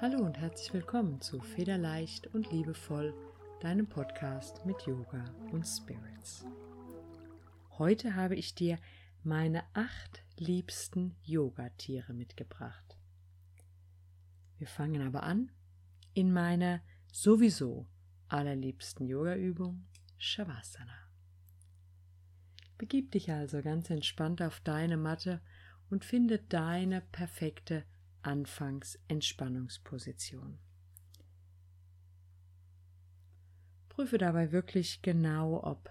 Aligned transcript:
Hallo 0.00 0.18
und 0.18 0.36
herzlich 0.38 0.74
willkommen 0.74 1.20
zu 1.20 1.40
Federleicht 1.40 2.26
und 2.34 2.50
Liebevoll, 2.50 3.14
deinem 3.60 3.86
Podcast 3.86 4.66
mit 4.66 4.82
Yoga 4.82 5.24
und 5.52 5.64
Spirits. 5.64 6.44
Heute 7.78 8.14
habe 8.14 8.34
ich 8.34 8.54
dir 8.54 8.78
meine 9.22 9.62
acht 9.72 10.22
liebsten 10.36 11.16
Yogatiere 11.22 12.12
mitgebracht. 12.12 12.98
Wir 14.58 14.66
fangen 14.66 15.00
aber 15.00 15.22
an 15.22 15.50
in 16.12 16.32
meiner 16.32 16.82
sowieso 17.12 17.86
allerliebsten 18.28 19.06
Yogaübung 19.06 19.86
Shavasana. 20.18 21.08
Begib 22.76 23.12
dich 23.12 23.30
also 23.30 23.62
ganz 23.62 23.88
entspannt 23.90 24.42
auf 24.42 24.60
deine 24.60 24.96
Matte 24.96 25.40
und 25.88 26.04
finde 26.04 26.40
deine 26.40 27.00
perfekte 27.00 27.84
Anfangs-Entspannungsposition. 28.24 30.58
Prüfe 33.88 34.18
dabei 34.18 34.50
wirklich 34.50 35.02
genau, 35.02 35.62
ob 35.62 35.88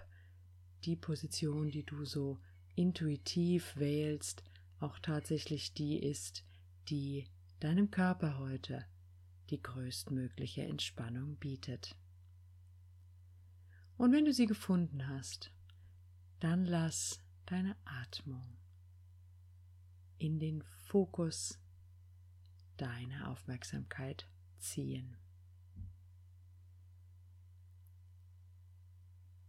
die 0.84 0.96
Position, 0.96 1.70
die 1.70 1.84
du 1.84 2.04
so 2.04 2.38
intuitiv 2.74 3.76
wählst, 3.76 4.42
auch 4.80 4.98
tatsächlich 4.98 5.72
die 5.72 5.98
ist, 5.98 6.44
die 6.88 7.26
deinem 7.60 7.90
Körper 7.90 8.38
heute 8.38 8.84
die 9.50 9.62
größtmögliche 9.62 10.62
Entspannung 10.62 11.36
bietet. 11.36 11.96
Und 13.96 14.12
wenn 14.12 14.24
du 14.24 14.32
sie 14.32 14.46
gefunden 14.46 15.08
hast, 15.08 15.52
dann 16.40 16.64
lass 16.64 17.20
deine 17.46 17.76
Atmung 17.84 18.56
in 20.18 20.38
den 20.38 20.62
Fokus 20.62 21.58
deiner 22.76 23.30
Aufmerksamkeit 23.30 24.28
ziehen. 24.58 25.16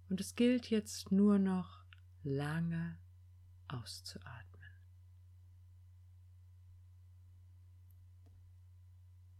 Und 0.09 0.21
es 0.21 0.35
gilt 0.35 0.69
jetzt 0.69 1.11
nur 1.11 1.39
noch 1.39 1.83
lange 2.23 2.97
auszuatmen. 3.67 4.45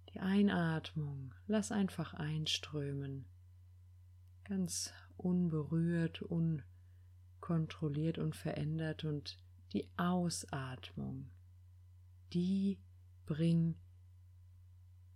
Die 0.09 0.19
Einatmung, 0.19 1.33
lass 1.45 1.71
einfach 1.71 2.13
einströmen, 2.13 3.25
ganz 4.45 4.93
unberührt, 5.17 6.21
unkontrolliert 6.21 8.17
und 8.17 8.35
verändert 8.35 9.03
und 9.03 9.37
die 9.73 9.89
Ausatmung, 9.97 11.29
die 12.33 12.79
bring 13.25 13.75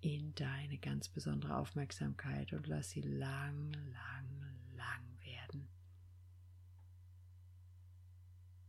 in 0.02 0.34
deine 0.36 0.78
ganz 0.78 1.10
besondere 1.10 1.58
Aufmerksamkeit 1.58 2.54
und 2.54 2.68
lass 2.68 2.92
sie 2.92 3.02
lang, 3.02 3.74
lang, 3.74 4.56
lang 4.76 5.18
werden. 5.24 5.68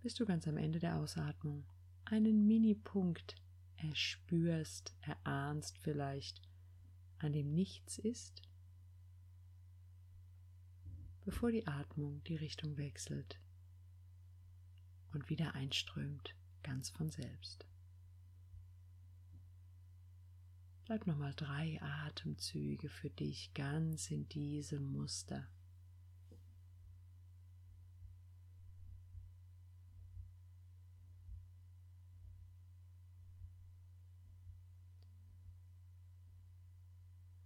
Bis 0.03 0.15
du 0.15 0.27
ganz 0.27 0.49
am 0.49 0.57
Ende 0.57 0.79
der 0.79 0.97
Ausatmung 0.97 1.65
einen 2.05 2.47
Mini-Punkt 2.47 3.37
erspürst, 3.77 4.95
erahnst 5.03 5.79
vielleicht, 5.79 6.43
an 7.19 7.33
dem 7.33 7.55
nichts 7.55 7.99
ist, 7.99 8.43
bevor 11.25 11.53
die 11.53 11.67
Atmung 11.67 12.25
die 12.25 12.37
Richtung 12.37 12.77
wechselt 12.77 13.41
und 15.13 15.29
wieder 15.31 15.55
einströmt, 15.55 16.35
ganz 16.63 16.91
von 16.91 17.11
selbst. 17.11 17.67
Bleib 20.91 21.07
nochmal 21.07 21.33
drei 21.37 21.81
Atemzüge 21.81 22.89
für 22.89 23.11
dich 23.11 23.55
ganz 23.55 24.11
in 24.11 24.29
diesem 24.29 24.91
Muster. 24.91 25.49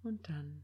Und 0.02 0.26
dann 0.26 0.62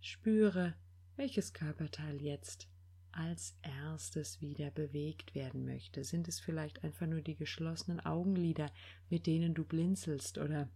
spüre, 0.00 0.74
welches 1.16 1.52
Körperteil 1.52 2.22
jetzt 2.22 2.66
als 3.12 3.58
erstes 3.60 4.40
wieder 4.40 4.70
bewegt 4.70 5.34
werden 5.34 5.66
möchte. 5.66 6.02
Sind 6.02 6.28
es 6.28 6.40
vielleicht 6.40 6.82
einfach 6.82 7.06
nur 7.06 7.20
die 7.20 7.36
geschlossenen 7.36 8.00
Augenlider, 8.00 8.72
mit 9.10 9.26
denen 9.26 9.52
du 9.52 9.66
blinzelst, 9.66 10.38
oder 10.38 10.70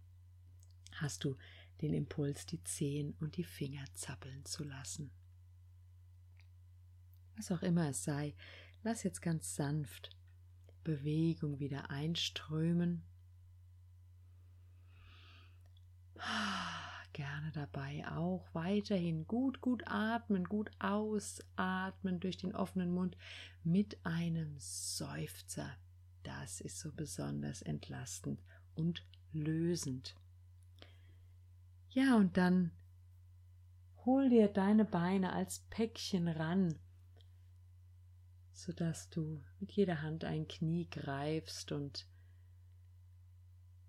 hast 1.01 1.23
du 1.23 1.35
den 1.81 1.93
Impuls, 1.93 2.45
die 2.45 2.63
Zehen 2.63 3.15
und 3.19 3.37
die 3.37 3.43
Finger 3.43 3.85
zappeln 3.93 4.45
zu 4.45 4.63
lassen? 4.63 5.11
Was 7.35 7.51
auch 7.51 7.61
immer 7.61 7.89
es 7.89 8.03
sei, 8.03 8.33
lass 8.83 9.03
jetzt 9.03 9.21
ganz 9.21 9.55
sanft 9.55 10.09
Bewegung 10.83 11.59
wieder 11.59 11.89
einströmen 11.89 13.03
gerne 17.15 17.49
dabei 17.53 18.05
auch 18.11 18.45
weiterhin 18.51 19.25
gut, 19.25 19.61
gut 19.61 19.83
atmen, 19.87 20.43
gut 20.43 20.69
ausatmen 20.79 22.19
durch 22.19 22.35
den 22.35 22.53
offenen 22.53 22.93
Mund 22.93 23.15
mit 23.63 24.05
einem 24.05 24.53
Seufzer. 24.57 25.77
Das 26.23 26.59
ist 26.59 26.79
so 26.79 26.91
besonders 26.91 27.61
entlastend 27.61 28.41
und 28.75 29.05
lösend. 29.31 30.17
Ja, 31.95 32.17
und 32.17 32.35
dann 32.35 32.71
hol 34.03 34.27
dir 34.29 34.49
deine 34.49 34.83
Beine 34.83 35.31
als 35.31 35.59
Päckchen 35.69 36.27
ran, 36.27 36.77
sodass 38.51 39.09
du 39.09 39.41
mit 39.61 39.71
jeder 39.71 40.01
Hand 40.01 40.25
ein 40.25 40.45
Knie 40.45 40.89
greifst 40.89 41.71
und 41.71 42.05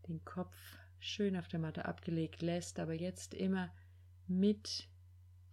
den 0.07 0.25
Kopf 0.25 0.57
schön 1.01 1.37
auf 1.37 1.49
der 1.49 1.59
Matte 1.59 1.85
abgelegt 1.85 2.43
lässt, 2.43 2.79
aber 2.79 2.95
jetzt 2.95 3.35
immer 3.35 3.75
mit 4.29 4.89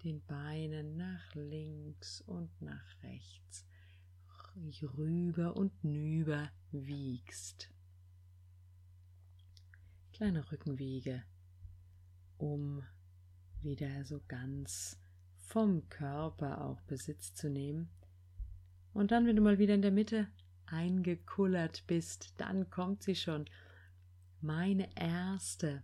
den 0.04 0.24
Beinen 0.24 0.96
nach 0.96 1.34
links 1.34 2.22
und 2.22 2.62
nach 2.62 3.02
rechts 3.02 3.66
rüber 4.96 5.58
und 5.58 5.84
nüber 5.84 6.52
wiegst. 6.70 7.72
Kleine 10.12 10.52
Rückenwiege, 10.52 11.24
um 12.44 12.84
wieder 13.62 14.04
so 14.04 14.22
ganz 14.28 15.00
vom 15.38 15.88
Körper 15.88 16.66
auch 16.66 16.82
Besitz 16.82 17.34
zu 17.34 17.50
nehmen. 17.50 17.90
Und 18.94 19.12
dann, 19.12 19.26
wenn 19.26 19.38
du 19.38 19.42
mal 19.42 19.60
wieder 19.60 19.74
in 19.74 19.82
der 19.82 19.92
Mitte 19.92 20.28
eingekullert 20.66 21.86
bist, 21.88 22.34
dann 22.38 22.70
kommt 22.70 23.04
sie 23.04 23.16
schon 23.16 23.46
meine 24.42 24.90
erste 24.96 25.84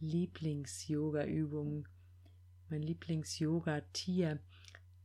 Lieblings-Yoga-Übung, 0.00 1.88
mein 2.68 2.82
Lieblings-Yoga-Tier. 2.82 4.40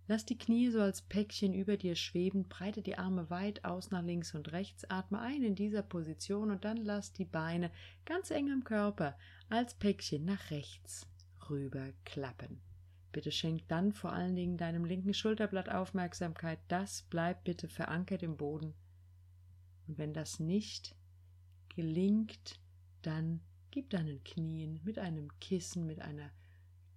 Lass 0.09 0.25
die 0.25 0.40
Knie 0.40 0.72
so 0.72 0.81
als 0.81 1.03
Päckchen 1.03 1.53
über 1.53 1.78
dir 1.78 1.96
schweben, 1.96 2.47
breite 2.50 2.81
die 2.81 2.97
Arme 2.97 3.30
weit 3.30 3.64
aus 3.64 3.92
nach 3.92 4.02
links 4.02 4.34
und 4.34 4.52
rechts, 4.52 4.84
atme 4.90 5.20
ein 5.20 5.44
in 5.44 5.53
dieser 5.53 5.84
Position 5.84 6.50
und 6.50 6.66
dann 6.66 6.78
lass 6.78 7.14
die 7.14 7.25
Beine 7.25 7.70
ganz 8.06 8.31
eng 8.31 8.52
am 8.52 8.64
Körper 8.64 9.16
als 9.50 9.75
Päckchen 9.75 10.25
nach 10.25 10.50
rechts 10.50 11.06
rüber 11.48 11.94
klappen. 12.06 12.59
Bitte 13.12 13.31
schenk 13.31 13.68
dann 13.68 13.94
vor 13.94 14.12
allen 14.12 14.36
Dingen 14.36 14.58
deinem 14.58 14.84
linken 14.84 15.14
Schulterblatt 15.14 15.69
Aufmerksamkeit, 15.69 16.58
das 16.69 17.04
bleibt 17.04 17.44
bitte 17.44 17.68
verankert 17.68 18.24
im 18.24 18.36
Boden. 18.36 18.74
Und 19.88 20.00
wenn 20.00 20.16
das 20.16 20.39
nicht 20.39 20.95
gelingt, 21.75 22.60
dann 23.04 23.42
gib 23.69 23.92
deinen 23.92 24.24
Knien 24.24 24.80
mit 24.84 24.98
einem 24.98 25.30
Kissen, 25.39 25.86
mit 25.86 26.00
einer 26.01 26.31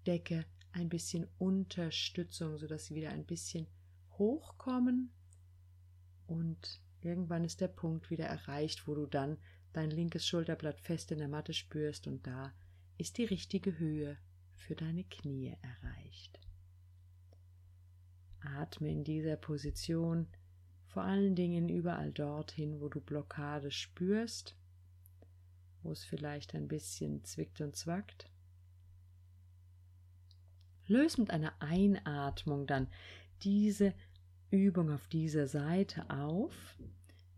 Decke 0.07 0.47
ein 0.73 0.89
bisschen 0.89 1.27
Unterstützung, 1.39 2.59
sodass 2.59 2.87
sie 2.87 2.95
wieder 2.95 3.11
ein 3.11 3.25
bisschen 3.25 3.67
hochkommen 4.19 5.11
und 6.27 6.81
irgendwann 7.01 7.45
ist 7.45 7.61
der 7.61 7.69
Punkt 7.69 8.11
wieder 8.11 8.27
erreicht, 8.27 8.87
wo 8.87 8.95
du 8.95 9.07
dann 9.07 9.39
dein 9.73 9.91
linkes 9.91 10.27
Schulterblatt 10.27 10.81
fest 10.81 11.13
in 11.13 11.19
der 11.19 11.29
Matte 11.29 11.53
spürst 11.53 12.07
und 12.07 12.27
da 12.27 12.53
ist 12.99 13.19
die 13.19 13.25
richtige 13.25 13.79
Höhe 13.79 14.19
für 14.55 14.75
deine 14.75 15.05
Knie 15.05 15.57
erreicht. 15.63 16.41
Atme 18.41 18.91
in 18.91 19.05
dieser 19.05 19.37
Position 19.37 20.29
vor 20.87 21.05
allen 21.05 21.35
Dingen 21.35 21.69
überall 21.69 22.13
dorthin, 22.13 22.81
wo 22.81 22.89
du 22.89 23.01
Blockade 23.01 23.71
spürst 23.71 24.57
wo 25.83 25.91
es 25.93 26.05
vielleicht 26.05 26.55
ein 26.55 26.69
bisschen 26.69 27.25
zwickt 27.25 27.61
und 27.61 27.77
zwackt. 27.77 28.31
Löse 30.93 31.21
mit 31.21 31.31
einer 31.31 31.53
Einatmung 31.61 32.67
dann 32.67 32.89
diese 33.43 33.95
Übung 34.51 34.91
auf 34.91 35.09
dieser 35.09 35.47
Seite 35.47 36.09
auf. 36.11 36.77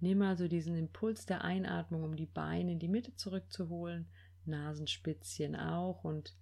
Nimm 0.00 0.22
also 0.22 0.48
diesen 0.48 0.76
Impuls 0.76 1.24
der 1.24 1.44
Einatmung, 1.44 2.02
um 2.02 2.16
die 2.16 2.26
Beine 2.26 2.72
in 2.72 2.78
die 2.78 2.88
Mitte 2.88 3.14
zurückzuholen, 3.14 4.06
Nasenspitzchen 4.44 5.56
auch 5.56 6.04
und 6.04 6.34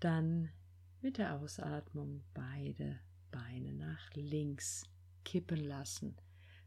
dann 0.00 0.48
mit 1.02 1.18
der 1.18 1.34
Ausatmung 1.34 2.24
beide 2.34 2.98
Beine 3.30 3.72
nach 3.74 4.10
links 4.14 4.84
kippen 5.24 5.62
lassen. 5.62 6.16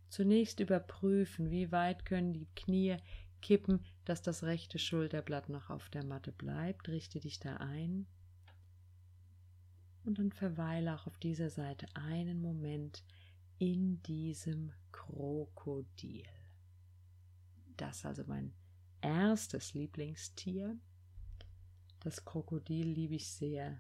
Zunächst 0.10 0.60
überprüfen, 0.60 1.50
wie 1.52 1.72
weit 1.72 2.06
können 2.06 2.34
die 2.34 2.48
Knie 2.56 2.98
kippen, 3.42 3.84
dass 4.06 4.22
das 4.22 4.44
rechte 4.44 4.80
Schulterblatt 4.80 5.50
noch 5.50 5.70
auf 5.70 5.90
der 5.90 6.06
Matte 6.06 6.32
bleibt. 6.32 6.90
Richte 6.90 7.20
dich 7.20 7.40
da 7.40 7.58
ein. 7.58 8.08
Und 10.04 10.20
dann 10.20 10.32
verweile 10.32 10.96
auch 10.96 11.08
auf 11.08 11.18
dieser 11.20 11.50
Seite 11.50 11.88
einen 11.94 12.42
Moment 12.42 13.04
in 13.60 14.02
diesem 14.04 14.72
Krokodil. 14.92 16.26
Das 17.78 18.06
also 18.06 18.24
mein 18.26 18.54
erstes 19.02 19.74
Lieblingstier. 19.74 20.78
Das 22.00 22.24
Krokodil 22.24 22.88
liebe 22.88 23.16
ich 23.16 23.32
sehr. 23.32 23.80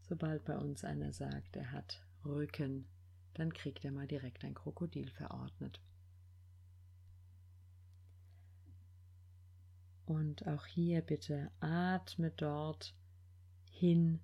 Sobald 0.00 0.44
bei 0.44 0.56
uns 0.56 0.84
einer 0.84 1.12
sagt, 1.12 1.56
er 1.56 1.70
hat 1.72 2.04
Rücken, 2.24 2.86
dann 3.34 3.52
kriegt 3.52 3.84
er 3.84 3.92
mal 3.92 4.06
direkt 4.06 4.44
ein 4.44 4.54
Krokodil 4.54 5.10
verordnet. 5.10 5.80
Und 10.06 10.46
auch 10.48 10.66
hier 10.66 11.02
bitte 11.02 11.52
atme 11.60 12.32
dort 12.32 12.96
hin, 13.70 14.20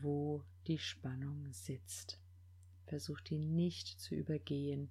wo 0.00 0.42
die 0.66 0.78
Spannung 0.78 1.52
sitzt. 1.52 2.18
Versuch 2.86 3.20
die 3.20 3.38
nicht 3.38 4.00
zu 4.00 4.14
übergehen, 4.14 4.90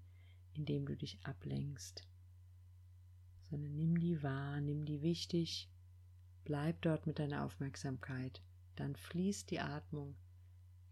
indem 0.54 0.86
du 0.86 0.96
dich 0.96 1.20
ablenkst, 1.24 2.08
sondern 3.50 3.76
nimm 3.76 4.00
die 4.00 4.22
wahr, 4.22 4.62
nimm 4.62 4.86
die 4.86 5.02
wichtig, 5.02 5.70
bleib 6.44 6.82
dort 6.82 7.08
mit 7.08 7.20
deiner 7.20 7.46
Aufmerksamkeit, 7.46 8.42
dann 8.76 8.96
fließt 8.96 9.50
die 9.50 9.60
Atmung 9.60 10.16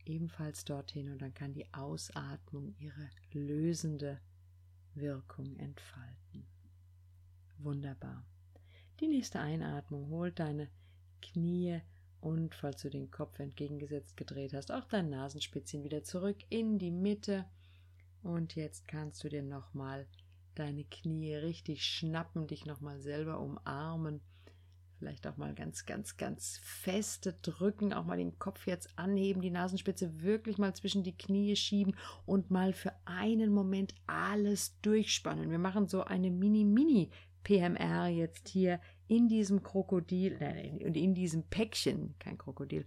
ebenfalls 0.06 0.66
dorthin 0.66 1.12
und 1.12 1.22
dann 1.22 1.34
kann 1.34 1.54
die 1.54 1.72
Ausatmung 1.74 2.74
ihre 2.80 3.10
lösende 3.32 4.20
Wirkung 4.96 5.56
entfalten. 5.58 6.48
Wunderbar. 7.60 8.26
Die 9.00 9.08
nächste 9.08 9.40
Einatmung 9.40 10.10
holt 10.10 10.40
deine 10.40 10.70
Knie 11.22 11.82
und, 12.22 12.56
falls 12.56 12.82
du 12.82 12.90
den 12.90 13.12
Kopf 13.12 13.40
entgegengesetzt 13.40 14.18
gedreht 14.18 14.54
hast, 14.54 14.72
auch 14.72 14.86
dein 14.86 15.10
Nasenspitzchen 15.10 15.84
wieder 15.84 16.04
zurück 16.04 16.38
in 16.50 16.78
die 16.78 16.92
Mitte. 16.92 17.46
Und 18.24 18.56
jetzt 18.56 18.88
kannst 18.88 19.24
du 19.24 19.30
dir 19.30 19.44
nochmal 19.44 20.08
deine 20.56 20.84
Knie 20.84 21.36
richtig 21.36 21.86
schnappen, 21.86 22.48
dich 22.48 22.66
nochmal 22.66 23.00
selber 23.00 23.40
umarmen 23.40 24.22
Vielleicht 25.00 25.26
auch 25.28 25.38
mal 25.38 25.56
ganz, 25.56 25.86
ganz, 25.86 26.18
ganz 26.18 26.60
feste 26.62 27.32
drücken, 27.32 27.94
auch 27.94 28.04
mal 28.04 28.18
den 28.18 28.38
Kopf 28.38 28.68
jetzt 28.68 29.00
anheben, 29.00 29.42
die 29.42 29.50
Nasenspitze 29.50 30.22
wirklich 30.22 30.58
mal 30.58 30.76
zwischen 30.76 31.04
die 31.04 31.18
Knie 31.18 31.56
schieben 31.56 31.96
und 32.26 32.52
mal 32.52 32.74
für 32.74 32.92
einen 33.06 33.54
Moment 33.54 33.96
alles 34.08 34.78
durchspannen. 34.82 35.52
Wir 35.52 35.58
machen 35.58 35.88
so 35.88 36.04
eine 36.04 36.30
Mini-Mini 36.30 37.12
PMR 37.44 38.08
jetzt 38.08 38.50
hier 38.50 38.82
in 39.10 39.28
diesem 39.28 39.62
Krokodil 39.64 40.38
und 40.86 40.96
in 40.96 41.14
diesem 41.14 41.44
Päckchen, 41.44 42.16
kein 42.20 42.38
Krokodil, 42.38 42.86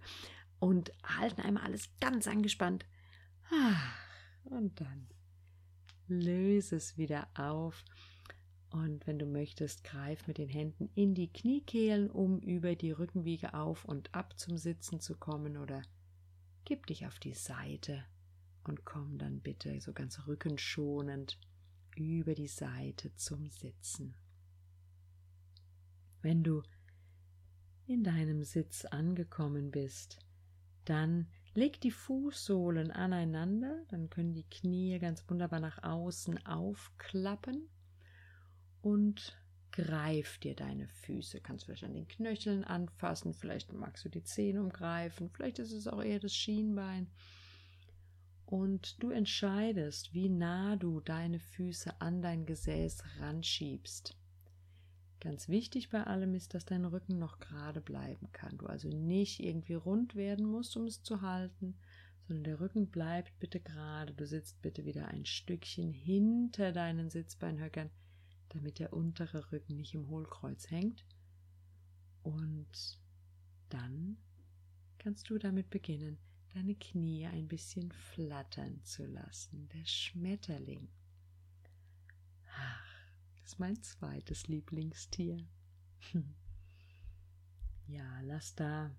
und 0.59 0.91
halten 1.03 1.41
einmal 1.41 1.63
alles 1.63 1.89
ganz 1.99 2.27
angespannt. 2.27 2.85
Und 4.45 4.81
dann 4.81 5.07
löse 6.07 6.77
es 6.77 6.97
wieder 6.97 7.27
auf 7.35 7.83
und 8.73 9.05
wenn 9.05 9.19
du 9.19 9.27
möchtest, 9.27 9.83
greif 9.83 10.25
mit 10.25 10.39
den 10.39 10.49
Händen 10.49 10.89
in 10.95 11.13
die 11.13 11.31
Kniekehlen, 11.31 12.09
um 12.09 12.39
über 12.39 12.75
die 12.75 12.91
Rückenwiege 12.91 13.53
auf 13.53 13.85
und 13.85 14.13
ab 14.15 14.39
zum 14.39 14.57
Sitzen 14.57 14.99
zu 14.99 15.15
kommen 15.15 15.57
oder 15.57 15.83
gib 16.65 16.87
dich 16.87 17.05
auf 17.05 17.19
die 17.19 17.35
Seite 17.35 18.03
und 18.63 18.83
komm 18.83 19.19
dann 19.19 19.41
bitte 19.41 19.79
so 19.79 19.93
ganz 19.93 20.25
rückenschonend 20.25 21.37
über 21.95 22.33
die 22.33 22.47
Seite 22.47 23.13
zum 23.13 23.47
Sitzen. 23.51 24.15
Wenn 26.23 26.41
du 26.41 26.63
in 27.85 28.05
deinem 28.05 28.43
Sitz 28.43 28.85
angekommen 28.85 29.71
bist, 29.71 30.19
dann 30.85 31.27
leg 31.53 31.81
die 31.81 31.91
Fußsohlen 31.91 32.91
aneinander, 32.91 33.83
dann 33.89 34.09
können 34.09 34.33
die 34.33 34.49
Knie 34.49 34.97
ganz 34.99 35.29
wunderbar 35.29 35.59
nach 35.59 35.83
außen 35.83 36.45
aufklappen 36.45 37.67
und 38.81 39.37
greif 39.71 40.37
dir 40.37 40.55
deine 40.55 40.87
Füße. 40.87 41.41
Kannst 41.41 41.65
vielleicht 41.65 41.83
an 41.83 41.93
den 41.93 42.07
Knöcheln 42.07 42.63
anfassen, 42.63 43.33
vielleicht 43.33 43.73
magst 43.73 44.05
du 44.05 44.09
die 44.09 44.23
Zehen 44.23 44.57
umgreifen, 44.57 45.29
vielleicht 45.29 45.59
ist 45.59 45.73
es 45.73 45.89
auch 45.89 46.01
eher 46.01 46.19
das 46.19 46.33
Schienbein. 46.33 47.11
Und 48.45 49.03
du 49.03 49.09
entscheidest, 49.09 50.13
wie 50.13 50.29
nah 50.29 50.77
du 50.77 51.01
deine 51.01 51.39
Füße 51.39 51.99
an 51.99 52.21
dein 52.21 52.45
Gesäß 52.45 53.03
ranschiebst. 53.19 54.15
Ganz 55.23 55.47
wichtig 55.47 55.89
bei 55.89 56.03
allem 56.03 56.35
ist, 56.35 56.53
dass 56.53 56.65
dein 56.65 56.85
Rücken 56.85 57.17
noch 57.17 57.39
gerade 57.39 57.81
bleiben 57.81 58.31
kann. 58.31 58.57
Du 58.57 58.65
also 58.65 58.89
nicht 58.89 59.39
irgendwie 59.39 59.75
rund 59.75 60.15
werden 60.15 60.45
musst, 60.45 60.75
um 60.75 60.85
es 60.85 61.01
zu 61.01 61.21
halten, 61.21 61.75
sondern 62.27 62.43
der 62.43 62.59
Rücken 62.59 62.87
bleibt 62.87 63.39
bitte 63.39 63.59
gerade. 63.59 64.13
Du 64.13 64.27
sitzt 64.27 64.61
bitte 64.61 64.85
wieder 64.85 65.07
ein 65.07 65.25
Stückchen 65.25 65.93
hinter 65.93 66.71
deinen 66.71 67.09
Sitzbeinhöckern 67.09 67.89
damit 68.53 68.79
der 68.79 68.93
untere 68.93 69.51
Rücken 69.51 69.75
nicht 69.75 69.93
im 69.93 70.07
Hohlkreuz 70.09 70.69
hängt. 70.69 71.05
Und 72.21 72.99
dann 73.69 74.17
kannst 74.97 75.29
du 75.29 75.37
damit 75.37 75.69
beginnen, 75.69 76.17
deine 76.53 76.75
Knie 76.75 77.25
ein 77.25 77.47
bisschen 77.47 77.91
flattern 77.91 78.81
zu 78.83 79.05
lassen. 79.05 79.67
Der 79.73 79.85
Schmetterling. 79.85 80.87
Ist 83.53 83.59
mein 83.59 83.83
zweites 83.83 84.47
Lieblingstier. 84.47 85.37
Ja, 87.85 88.21
lass 88.23 88.55
da 88.55 88.89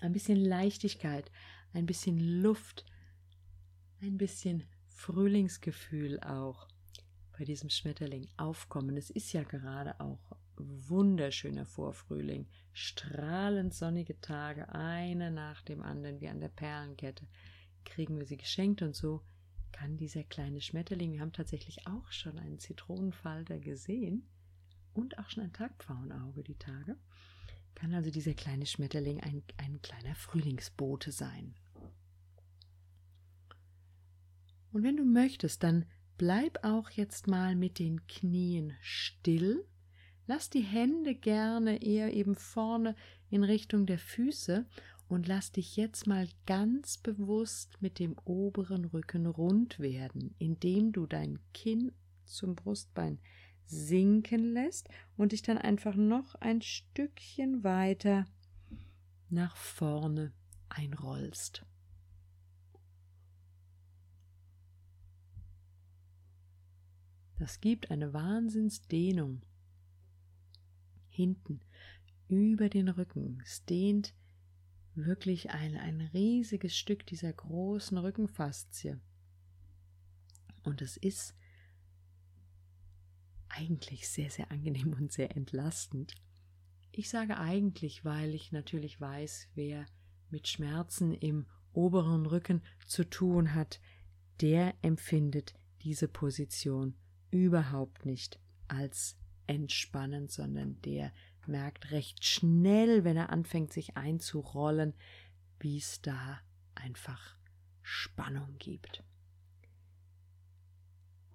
ein 0.00 0.12
bisschen 0.12 0.36
Leichtigkeit, 0.36 1.30
ein 1.72 1.86
bisschen 1.86 2.42
Luft, 2.42 2.84
ein 4.02 4.18
bisschen 4.18 4.64
Frühlingsgefühl 4.88 6.20
auch 6.20 6.68
bei 7.32 7.46
diesem 7.46 7.70
Schmetterling 7.70 8.28
aufkommen. 8.36 8.98
Es 8.98 9.08
ist 9.08 9.32
ja 9.32 9.42
gerade 9.42 9.98
auch 10.00 10.36
wunderschöner 10.58 11.64
Vorfrühling, 11.64 12.46
strahlend 12.74 13.72
sonnige 13.72 14.20
Tage, 14.20 14.68
einer 14.68 15.30
nach 15.30 15.62
dem 15.62 15.80
anderen 15.80 16.20
wie 16.20 16.28
an 16.28 16.40
der 16.40 16.50
Perlenkette, 16.50 17.26
kriegen 17.86 18.18
wir 18.18 18.26
sie 18.26 18.36
geschenkt 18.36 18.82
und 18.82 18.94
so 18.94 19.24
kann 19.74 19.96
dieser 19.96 20.24
kleine 20.24 20.60
Schmetterling, 20.60 21.12
wir 21.12 21.20
haben 21.20 21.32
tatsächlich 21.32 21.86
auch 21.86 22.10
schon 22.10 22.38
einen 22.38 22.58
Zitronenfalter 22.58 23.58
gesehen 23.58 24.26
und 24.94 25.18
auch 25.18 25.28
schon 25.28 25.42
ein 25.42 25.52
Tagpfauenauge 25.52 26.42
die 26.42 26.58
Tage, 26.58 26.96
kann 27.74 27.92
also 27.92 28.10
dieser 28.10 28.34
kleine 28.34 28.66
Schmetterling 28.66 29.20
ein, 29.20 29.42
ein 29.58 29.82
kleiner 29.82 30.14
Frühlingsbote 30.14 31.12
sein. 31.12 31.54
Und 34.72 34.82
wenn 34.82 34.96
du 34.96 35.04
möchtest, 35.04 35.62
dann 35.62 35.84
Bleib 36.16 36.60
auch 36.62 36.90
jetzt 36.90 37.26
mal 37.26 37.56
mit 37.56 37.80
den 37.80 38.06
Knien 38.06 38.76
still. 38.80 39.66
Lass 40.26 40.48
die 40.48 40.62
Hände 40.62 41.16
gerne 41.16 41.82
eher 41.82 42.14
eben 42.14 42.36
vorne 42.36 42.94
in 43.30 43.42
Richtung 43.42 43.84
der 43.84 43.98
Füße 43.98 44.64
und 45.14 45.28
lass 45.28 45.52
dich 45.52 45.76
jetzt 45.76 46.08
mal 46.08 46.28
ganz 46.44 46.98
bewusst 46.98 47.80
mit 47.80 48.00
dem 48.00 48.18
oberen 48.24 48.84
Rücken 48.84 49.26
rund 49.26 49.78
werden, 49.78 50.34
indem 50.40 50.90
du 50.90 51.06
dein 51.06 51.38
Kinn 51.52 51.92
zum 52.24 52.56
Brustbein 52.56 53.20
sinken 53.64 54.52
lässt 54.52 54.88
und 55.16 55.30
dich 55.30 55.42
dann 55.42 55.56
einfach 55.56 55.94
noch 55.94 56.34
ein 56.34 56.62
Stückchen 56.62 57.62
weiter 57.62 58.24
nach 59.30 59.56
vorne 59.56 60.32
einrollst. 60.68 61.64
Das 67.38 67.60
gibt 67.60 67.92
eine 67.92 68.12
Wahnsinnsdehnung. 68.12 69.42
Hinten, 71.08 71.60
über 72.26 72.68
den 72.68 72.88
Rücken, 72.88 73.40
es 73.44 73.64
dehnt 73.64 74.12
wirklich 74.94 75.50
ein, 75.50 75.76
ein 75.76 76.00
riesiges 76.12 76.76
Stück 76.76 77.06
dieser 77.06 77.32
großen 77.32 77.98
Rückenfaszie. 77.98 78.98
Und 80.62 80.82
es 80.82 80.96
ist 80.96 81.34
eigentlich 83.48 84.08
sehr, 84.08 84.30
sehr 84.30 84.50
angenehm 84.50 84.94
und 84.94 85.12
sehr 85.12 85.36
entlastend. 85.36 86.14
Ich 86.92 87.08
sage 87.08 87.38
eigentlich, 87.38 88.04
weil 88.04 88.34
ich 88.34 88.52
natürlich 88.52 89.00
weiß, 89.00 89.48
wer 89.54 89.86
mit 90.30 90.48
Schmerzen 90.48 91.12
im 91.12 91.46
oberen 91.72 92.26
Rücken 92.26 92.62
zu 92.86 93.08
tun 93.08 93.54
hat, 93.54 93.80
der 94.40 94.74
empfindet 94.82 95.54
diese 95.82 96.08
Position 96.08 96.94
überhaupt 97.30 98.06
nicht 98.06 98.38
als 98.68 99.16
entspannend, 99.46 100.30
sondern 100.30 100.80
der 100.82 101.12
merkt 101.46 101.90
recht 101.90 102.24
schnell, 102.24 103.04
wenn 103.04 103.16
er 103.16 103.30
anfängt, 103.30 103.72
sich 103.72 103.96
einzurollen, 103.96 104.94
wie 105.60 105.78
es 105.78 106.00
da 106.02 106.40
einfach 106.74 107.36
Spannung 107.82 108.56
gibt. 108.58 109.02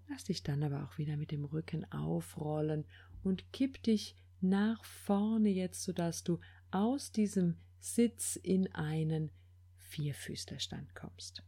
Lass 0.08 0.24
dich 0.24 0.44
dann 0.44 0.64
aber 0.64 0.84
auch 0.84 0.98
wieder 0.98 1.18
mit 1.18 1.32
dem 1.32 1.46
Rücken 1.46 1.90
aufrollen 1.92 2.86
und 3.24 3.52
kipp 3.54 3.82
dich 3.84 4.16
nach 4.42 4.84
vorne 4.84 5.50
jetzt, 5.50 5.84
sodass 5.84 6.24
du 6.24 6.40
aus 6.72 7.12
diesem 7.12 7.58
Sitz 7.80 8.36
in 8.36 8.74
einen 8.74 9.32
Vierfüßlerstand 9.78 10.96
kommst. 10.96 11.44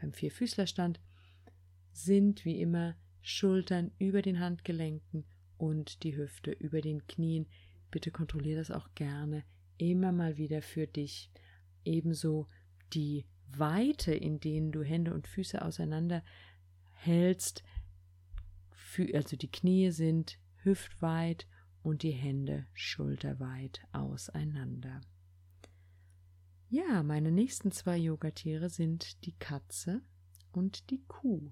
Beim 0.00 0.12
Vierfüßlerstand 0.12 1.00
sind 1.92 2.44
wie 2.44 2.60
immer 2.60 2.96
Schultern 3.20 3.90
über 3.98 4.22
den 4.22 4.40
Handgelenken 4.40 5.24
und 5.58 6.02
die 6.02 6.16
Hüfte 6.16 6.52
über 6.52 6.80
den 6.80 7.06
Knien. 7.06 7.46
Bitte 7.90 8.10
kontrolliere 8.10 8.58
das 8.58 8.70
auch 8.70 8.94
gerne 8.94 9.44
immer 9.76 10.12
mal 10.12 10.36
wieder 10.36 10.62
für 10.62 10.86
dich. 10.86 11.30
Ebenso 11.84 12.46
die 12.92 13.26
Weite, 13.48 14.12
in 14.14 14.40
denen 14.40 14.72
du 14.72 14.82
Hände 14.82 15.14
und 15.14 15.26
Füße 15.26 15.62
auseinander 15.62 16.22
hältst, 16.92 17.62
also 19.14 19.36
die 19.36 19.50
Knie 19.50 19.90
sind 19.90 20.38
hüftweit 20.62 21.46
und 21.82 22.02
die 22.02 22.12
Hände 22.12 22.66
schulterweit 22.74 23.80
auseinander. 23.92 25.00
Ja, 26.68 27.02
meine 27.02 27.30
nächsten 27.32 27.72
zwei 27.72 27.96
Yogatiere 27.96 28.68
sind 28.68 29.24
die 29.24 29.32
Katze 29.32 30.02
und 30.52 30.90
die 30.90 31.02
Kuh. 31.06 31.50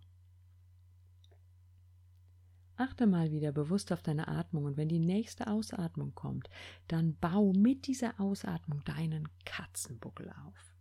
Achte 2.76 3.06
mal 3.06 3.30
wieder 3.32 3.52
bewusst 3.52 3.90
auf 3.92 4.02
deine 4.02 4.28
Atmung 4.28 4.64
und 4.64 4.76
wenn 4.76 4.88
die 4.88 4.98
nächste 4.98 5.46
Ausatmung 5.46 6.14
kommt, 6.14 6.50
dann 6.88 7.16
bau 7.16 7.52
mit 7.52 7.86
dieser 7.86 8.20
Ausatmung 8.20 8.84
deinen 8.84 9.28
Katzenbuckel 9.44 10.30
auf. 10.46 10.76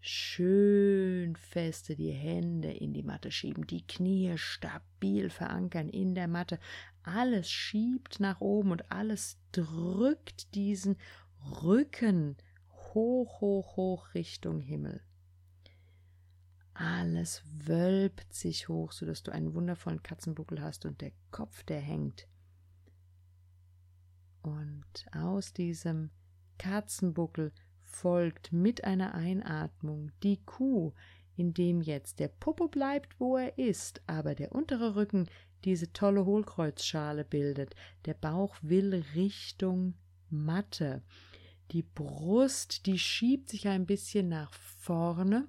Schön 0.00 1.36
feste 1.36 1.94
die 1.94 2.12
Hände 2.12 2.72
in 2.72 2.92
die 2.92 3.02
Matte 3.02 3.30
schieben, 3.30 3.66
die 3.66 3.86
Knie 3.86 4.36
stabil 4.36 5.28
verankern 5.28 5.88
in 5.88 6.14
der 6.14 6.28
Matte. 6.28 6.58
Alles 7.02 7.50
schiebt 7.50 8.18
nach 8.18 8.40
oben 8.40 8.70
und 8.70 8.90
alles 8.90 9.38
drückt 9.52 10.54
diesen 10.54 10.96
Rücken 11.62 12.36
hoch, 12.94 13.40
hoch, 13.40 13.76
hoch 13.76 14.14
Richtung 14.14 14.60
Himmel. 14.60 15.02
Alles 16.80 17.42
wölbt 17.66 18.32
sich 18.32 18.68
hoch, 18.68 18.92
sodass 18.92 19.24
du 19.24 19.32
einen 19.32 19.52
wundervollen 19.52 20.00
Katzenbuckel 20.04 20.62
hast 20.62 20.84
und 20.84 21.00
der 21.00 21.10
Kopf, 21.32 21.64
der 21.64 21.80
hängt. 21.80 22.28
Und 24.42 24.84
aus 25.10 25.52
diesem 25.52 26.10
Katzenbuckel 26.56 27.50
folgt 27.82 28.52
mit 28.52 28.84
einer 28.84 29.14
Einatmung 29.14 30.12
die 30.22 30.40
Kuh, 30.44 30.92
indem 31.34 31.80
jetzt 31.80 32.20
der 32.20 32.28
Popo 32.28 32.68
bleibt, 32.68 33.18
wo 33.18 33.36
er 33.36 33.58
ist, 33.58 34.00
aber 34.06 34.36
der 34.36 34.52
untere 34.52 34.94
Rücken 34.94 35.28
diese 35.64 35.92
tolle 35.92 36.24
Hohlkreuzschale 36.26 37.24
bildet. 37.24 37.74
Der 38.04 38.14
Bauch 38.14 38.54
will 38.62 39.04
Richtung 39.16 39.94
Matte. 40.30 41.02
Die 41.72 41.82
Brust, 41.82 42.86
die 42.86 43.00
schiebt 43.00 43.48
sich 43.48 43.66
ein 43.66 43.84
bisschen 43.84 44.28
nach 44.28 44.52
vorne 44.52 45.48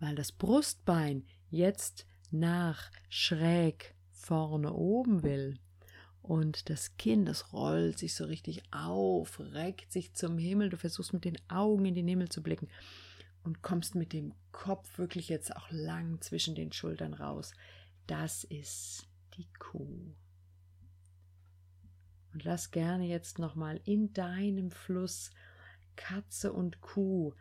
weil 0.00 0.14
das 0.14 0.32
Brustbein 0.32 1.24
jetzt 1.50 2.06
nach 2.30 2.90
schräg 3.08 3.94
vorne 4.10 4.72
oben 4.72 5.22
will. 5.22 5.58
Und 6.22 6.70
das 6.70 6.96
Kinn, 6.96 7.26
das 7.26 7.52
rollt 7.52 7.98
sich 7.98 8.14
so 8.14 8.24
richtig 8.24 8.62
auf, 8.72 9.38
reckt 9.38 9.92
sich 9.92 10.14
zum 10.14 10.38
Himmel. 10.38 10.70
Du 10.70 10.78
versuchst 10.78 11.12
mit 11.12 11.24
den 11.24 11.36
Augen 11.48 11.84
in 11.84 11.94
den 11.94 12.08
Himmel 12.08 12.30
zu 12.30 12.42
blicken 12.42 12.68
und 13.42 13.60
kommst 13.60 13.94
mit 13.94 14.12
dem 14.12 14.32
Kopf 14.50 14.98
wirklich 14.98 15.28
jetzt 15.28 15.54
auch 15.54 15.70
lang 15.70 16.20
zwischen 16.22 16.54
den 16.54 16.72
Schultern 16.72 17.12
raus. 17.12 17.52
Das 18.06 18.44
ist 18.44 19.06
die 19.36 19.46
Kuh. 19.58 20.14
Und 22.32 22.42
lass 22.44 22.70
gerne 22.70 23.06
jetzt 23.06 23.38
nochmal 23.38 23.80
in 23.84 24.12
deinem 24.14 24.70
Fluss 24.70 25.30
Katze 25.94 26.52
und 26.52 26.80
Kuh 26.80 27.34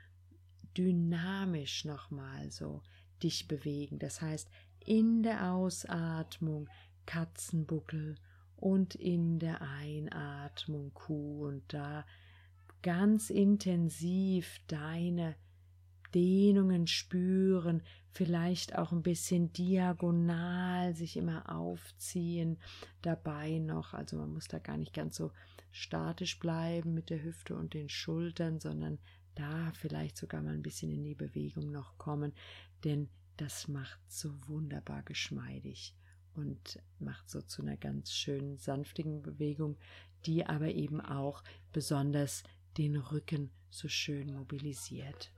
dynamisch 0.78 1.86
nochmal 1.86 2.52
so 2.52 2.82
dich 3.22 3.48
bewegen. 3.48 4.00
Das 4.00 4.22
heißt, 4.22 4.50
in 4.80 5.24
der 5.24 5.54
Ausatmung 5.54 6.70
Katzenbuckel 7.06 8.16
und 8.56 8.96
in 8.96 9.40
der 9.40 9.62
Einatmung 9.62 10.94
Kuh 10.94 11.48
und 11.48 11.74
da 11.74 12.06
ganz 12.82 13.30
intensiv 13.30 14.60
deine 14.68 15.36
Dehnungen 16.14 16.86
spüren, 16.86 17.82
vielleicht 18.12 18.78
auch 18.78 18.92
ein 18.92 19.02
bisschen 19.02 19.52
diagonal 19.54 20.96
sich 20.96 21.18
immer 21.18 21.50
aufziehen, 21.54 22.60
dabei 23.02 23.58
noch, 23.58 23.94
also 23.94 24.18
man 24.18 24.32
muss 24.32 24.48
da 24.48 24.60
gar 24.60 24.78
nicht 24.78 24.94
ganz 24.94 25.16
so 25.16 25.32
statisch 25.72 26.38
bleiben 26.40 26.94
mit 26.94 27.10
der 27.10 27.24
Hüfte 27.24 27.56
und 27.56 27.74
den 27.74 27.90
Schultern, 27.90 28.60
sondern 28.60 29.00
da 29.36 29.72
vielleicht 29.74 30.18
sogar 30.18 30.42
mal 30.42 30.54
ein 30.54 30.64
bisschen 30.64 30.92
in 30.92 31.04
die 31.04 31.16
Bewegung 31.16 31.72
noch 31.72 31.98
kommen, 31.98 32.34
denn 32.84 33.10
das 33.38 33.68
macht 33.68 34.00
so 34.08 34.34
wunderbar 34.48 35.04
geschmeidig 35.04 35.96
und 36.36 36.80
macht 37.00 37.30
so 37.30 37.42
zu 37.42 37.62
einer 37.62 37.78
ganz 37.78 38.12
schönen 38.12 38.58
sanftigen 38.58 39.22
Bewegung, 39.22 39.78
die 40.26 40.46
aber 40.46 40.70
eben 40.70 41.02
auch 41.02 41.44
besonders 41.72 42.44
den 42.78 42.96
Rücken 42.96 43.52
so 43.70 43.88
schön 43.88 44.34
mobilisiert. 44.34 45.32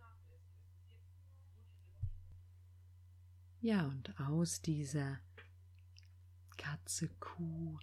Ja, 3.61 3.87
und 3.87 4.19
aus 4.19 4.61
dieser 4.61 5.19
Katze, 6.57 7.09
Kuh, 7.19 7.79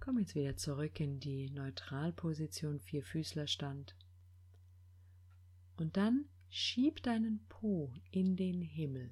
komm 0.00 0.18
jetzt 0.18 0.34
wieder 0.34 0.56
zurück 0.56 1.00
in 1.00 1.20
die 1.20 1.50
Neutralposition, 1.50 2.80
Vierfüßlerstand. 2.80 3.94
Und 5.76 5.96
dann 5.96 6.26
schieb 6.48 7.02
deinen 7.02 7.44
Po 7.48 7.92
in 8.10 8.36
den 8.36 8.62
Himmel 8.62 9.10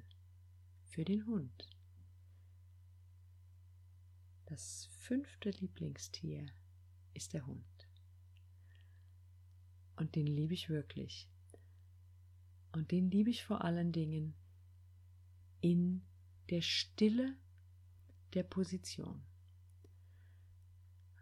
für 0.85 1.05
den 1.05 1.27
Hund. 1.27 1.69
Das 4.47 4.87
fünfte 4.99 5.51
Lieblingstier 5.51 6.47
ist 7.15 7.33
der 7.33 7.47
Hund. 7.47 7.65
Und 9.97 10.15
den 10.15 10.27
liebe 10.27 10.55
ich 10.55 10.69
wirklich. 10.69 11.29
Und 12.73 12.91
den 12.91 13.11
liebe 13.11 13.31
ich 13.31 13.45
vor 13.45 13.65
allen 13.65 13.93
Dingen 13.93 14.35
in 15.61 16.03
der 16.51 16.63
Stille 16.63 17.37
der 18.35 18.43
Position. 18.43 19.23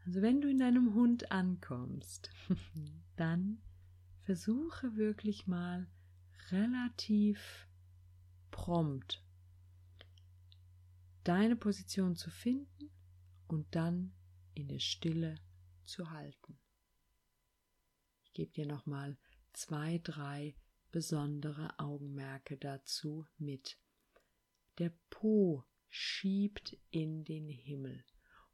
Also 0.05 0.23
wenn 0.23 0.41
du 0.41 0.49
in 0.49 0.59
deinem 0.59 0.95
Hund 0.95 1.31
ankommst, 1.31 2.31
dann 3.17 3.61
versuche 4.31 4.95
wirklich 4.95 5.49
mal 5.49 5.89
relativ 6.53 7.69
prompt 8.53 9.27
deine 11.25 11.57
Position 11.57 12.15
zu 12.15 12.31
finden 12.31 12.93
und 13.49 13.75
dann 13.75 14.13
in 14.55 14.69
der 14.69 14.79
Stille 14.79 15.35
zu 15.85 16.13
halten. 16.13 16.61
Ich 18.23 18.33
gebe 18.33 18.53
dir 18.53 18.67
nochmal 18.67 19.19
zwei, 19.53 19.99
drei 19.99 20.55
besondere 20.93 21.77
Augenmerke 21.81 22.57
dazu 22.57 23.27
mit. 23.37 23.81
Der 24.79 24.93
Po 25.09 25.65
schiebt 25.89 26.79
in 26.91 27.25
den 27.25 27.49
Himmel 27.49 28.05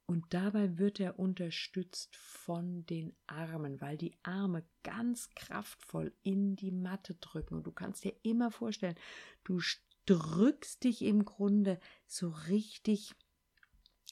und 0.07 0.25
dabei 0.31 0.79
wird 0.79 1.01
er 1.01 1.19
unterstützt 1.19 2.15
von 2.15 2.87
den 2.87 3.17
Armen, 3.27 3.81
weil 3.81 3.99
die 3.99 4.17
Arme 4.23 4.65
ganz 4.85 5.31
kraftvoll 5.35 6.15
in 6.23 6.55
die 6.55 6.71
Matte 6.71 7.17
drücken. 7.17 7.57
Und 7.57 7.67
du 7.67 7.73
kannst 7.73 8.05
dir 8.05 8.15
immer 8.23 8.53
vorstellen, 8.53 8.95
du 9.43 9.61
drückst 10.07 10.85
dich 10.85 11.03
im 11.03 11.25
Grunde 11.25 11.81
so 12.07 12.29
richtig 12.29 13.15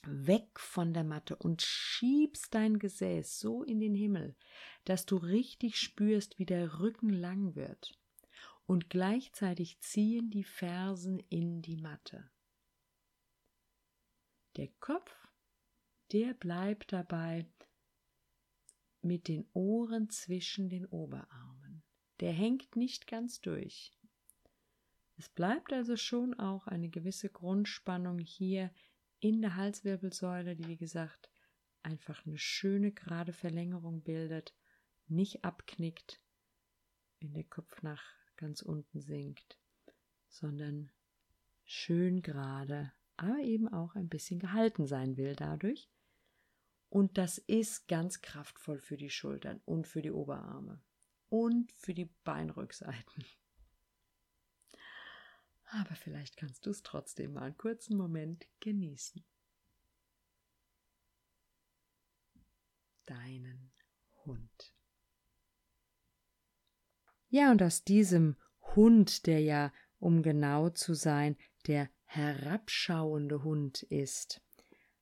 weg 0.05 0.59
von 0.59 0.93
der 0.93 1.05
Matte 1.05 1.37
und 1.37 1.61
schiebst 1.61 2.53
dein 2.53 2.77
Gesäß 2.77 3.39
so 3.39 3.63
in 3.63 3.79
den 3.79 3.95
Himmel, 3.95 4.35
dass 4.83 5.05
du 5.05 5.15
richtig 5.15 5.79
spürst, 5.79 6.37
wie 6.37 6.45
der 6.45 6.79
Rücken 6.79 7.09
lang 7.09 7.55
wird. 7.55 7.97
Und 8.67 8.89
gleichzeitig 8.89 9.79
ziehen 9.79 10.29
die 10.29 10.43
Fersen 10.43 11.19
in 11.29 11.61
die 11.61 11.77
Matte. 11.77 12.29
Der 14.57 14.67
Kopf 14.79 15.11
der 16.15 16.33
bleibt 16.33 16.93
dabei 16.93 17.45
mit 19.01 19.27
den 19.27 19.45
Ohren 19.51 20.09
zwischen 20.09 20.69
den 20.69 20.85
Oberarmen. 20.85 21.83
Der 22.21 22.31
hängt 22.31 22.77
nicht 22.77 23.05
ganz 23.05 23.41
durch. 23.41 23.91
Es 25.17 25.27
bleibt 25.27 25.73
also 25.73 25.97
schon 25.97 26.33
auch 26.33 26.67
eine 26.67 26.87
gewisse 26.87 27.27
Grundspannung 27.27 28.19
hier 28.19 28.73
in 29.19 29.41
der 29.41 29.57
Halswirbelsäule, 29.57 30.55
die 30.55 30.69
wie 30.69 30.77
gesagt 30.77 31.29
einfach 31.83 32.25
eine 32.25 32.37
schöne 32.37 32.93
gerade 32.93 33.33
Verlängerung 33.33 34.01
bildet, 34.01 34.55
nicht 35.07 35.43
abknickt, 35.43 36.21
wenn 37.19 37.33
der 37.33 37.43
Kopf 37.43 37.81
nach 37.81 38.01
ganz 38.37 38.61
unten 38.61 39.01
sinkt, 39.01 39.59
sondern 40.29 40.93
schön 41.65 42.21
gerade, 42.21 42.93
aber 43.17 43.39
eben 43.39 43.67
auch 43.67 43.95
ein 43.95 44.07
bisschen 44.07 44.39
gehalten 44.39 44.87
sein 44.87 45.17
will 45.17 45.35
dadurch. 45.35 45.89
Und 46.89 47.17
das 47.17 47.37
ist 47.37 47.87
ganz 47.87 48.21
kraftvoll 48.21 48.79
für 48.79 48.97
die 48.97 49.09
Schultern 49.09 49.61
und 49.65 49.87
für 49.87 50.01
die 50.01 50.11
Oberarme 50.11 50.81
und 51.29 51.71
für 51.71 51.93
die 51.93 52.09
Beinrückseiten. 52.23 53.25
Aber 55.65 55.95
vielleicht 55.95 56.37
kannst 56.37 56.65
du 56.65 56.69
es 56.69 56.83
trotzdem 56.83 57.33
mal 57.33 57.43
einen 57.43 57.57
kurzen 57.57 57.97
Moment 57.97 58.47
genießen. 58.59 59.23
Deinen 63.05 63.71
Hund. 64.25 64.73
Ja, 67.29 67.51
und 67.51 67.61
aus 67.61 67.83
diesem 67.83 68.37
Hund, 68.75 69.25
der 69.25 69.41
ja, 69.41 69.73
um 69.99 70.21
genau 70.23 70.69
zu 70.69 70.93
sein, 70.93 71.37
der 71.67 71.89
herabschauende 72.05 73.43
Hund 73.43 73.83
ist, 73.83 74.41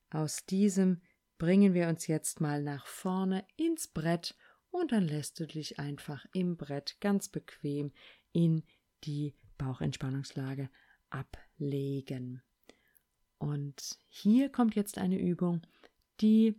aus 0.09 0.45
diesem 0.45 1.01
bringen 1.37 1.73
wir 1.73 1.87
uns 1.87 2.07
jetzt 2.07 2.41
mal 2.41 2.61
nach 2.61 2.85
vorne 2.85 3.45
ins 3.57 3.87
Brett 3.87 4.35
und 4.71 4.91
dann 4.91 5.07
lässt 5.07 5.39
du 5.39 5.45
dich 5.45 5.79
einfach 5.79 6.25
im 6.33 6.57
Brett 6.57 6.97
ganz 6.99 7.29
bequem 7.29 7.91
in 8.31 8.63
die 9.03 9.35
Bauchentspannungslage 9.57 10.69
ablegen. 11.09 12.41
Und 13.37 13.99
hier 14.09 14.49
kommt 14.49 14.75
jetzt 14.75 14.97
eine 14.97 15.19
Übung, 15.19 15.61
die 16.21 16.55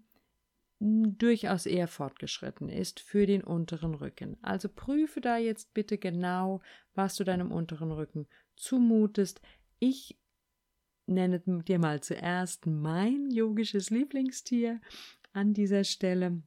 durchaus 0.79 1.67
eher 1.67 1.89
fortgeschritten 1.89 2.69
ist 2.69 3.01
für 3.01 3.27
den 3.27 3.43
unteren 3.43 3.95
Rücken. 3.95 4.37
Also 4.43 4.69
prüfe 4.69 5.21
da 5.21 5.39
jetzt 5.39 5.73
bitte 5.73 5.99
genau, 5.99 6.61
was 6.95 7.17
du 7.17 7.25
deinem 7.25 7.51
unteren 7.51 7.91
Rücken 7.91 8.27
zumutest. 8.57 9.41
Ich 9.79 10.19
nenne 11.07 11.41
dir 11.41 11.79
mal 11.79 12.03
zuerst 12.03 12.67
mein 12.67 13.31
yogisches 13.31 13.91
Lieblingstier 13.91 14.81
an 15.33 15.55
dieser 15.55 15.85
Stelle. 15.85 16.43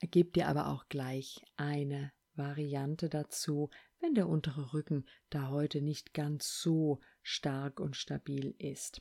Gib 0.00 0.34
dir 0.34 0.48
aber 0.48 0.68
auch 0.68 0.88
gleich 0.88 1.42
eine 1.56 2.12
Variante 2.34 3.08
dazu, 3.08 3.70
wenn 4.00 4.14
der 4.14 4.28
untere 4.28 4.74
Rücken 4.74 5.06
da 5.30 5.48
heute 5.48 5.80
nicht 5.80 6.12
ganz 6.14 6.60
so 6.60 7.00
stark 7.22 7.80
und 7.80 7.96
stabil 7.96 8.54
ist. 8.58 9.00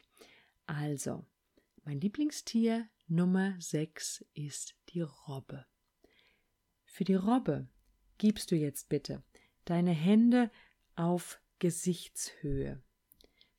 Also, 0.65 1.25
mein 1.84 2.00
Lieblingstier 2.00 2.88
Nummer 3.08 3.55
6 3.60 4.25
ist 4.34 4.75
die 4.89 5.01
Robbe. 5.01 5.65
Für 6.86 7.03
die 7.03 7.15
Robbe 7.15 7.67
gibst 8.17 8.51
du 8.51 8.55
jetzt 8.55 8.88
bitte 8.88 9.24
deine 9.65 9.91
Hände 9.91 10.51
auf 10.96 11.41
Gesichtshöhe, 11.60 12.82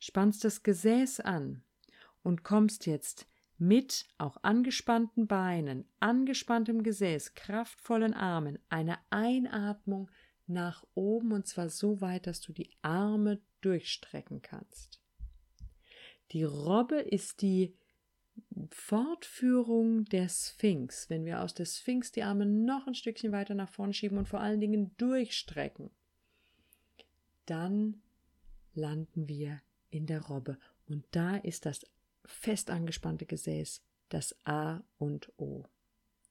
spannst 0.05 0.45
das 0.45 0.63
Gesäß 0.63 1.21
an 1.21 1.63
und 2.23 2.43
kommst 2.43 2.87
jetzt 2.87 3.27
mit 3.57 4.07
auch 4.19 4.37
angespannten 4.43 5.27
Beinen, 5.27 5.87
angespanntem 6.01 6.83
Gesäß, 6.83 7.35
kraftvollen 7.35 8.13
Armen, 8.13 8.59
eine 8.69 8.99
Einatmung 9.11 10.11
nach 10.47 10.85
oben 10.95 11.33
und 11.33 11.47
zwar 11.47 11.71
so 11.71 12.01
weit, 12.01 12.27
dass 12.27 12.41
du 12.41 12.53
die 12.53 12.71
Arme 12.83 13.41
durchstrecken 13.63 14.43
kannst. 14.43 15.01
Die 16.33 16.45
Robbe 16.45 16.97
ist 16.97 17.41
die 17.41 17.75
Fortführung 18.71 20.05
der 20.07 20.29
Sphinx, 20.29 21.09
wenn 21.09 21.25
wir 21.25 21.41
aus 21.41 21.55
der 21.55 21.65
Sphinx 21.65 22.13
die 22.13 22.25
Arme 22.25 22.47
noch 22.47 22.87
ein 22.87 22.95
Stückchen 22.95 23.33
weiter 23.33 23.55
nach 23.55 23.69
vorne 23.69 23.95
schieben 23.95 24.19
und 24.19 24.29
vor 24.29 24.41
allen 24.41 24.61
Dingen 24.61 24.95
durchstrecken, 24.97 25.91
dann 27.47 28.03
landen 28.75 29.29
wir 29.29 29.63
in 29.95 30.07
der 30.07 30.23
Robbe. 30.23 30.59
Und 30.87 31.05
da 31.13 31.37
ist 31.37 31.67
das 31.67 31.87
fest 32.25 32.71
angespannte 32.71 33.27
Gesäß 33.27 33.83
das 34.09 34.37
A 34.45 34.83
und 34.99 35.33
O. 35.39 35.65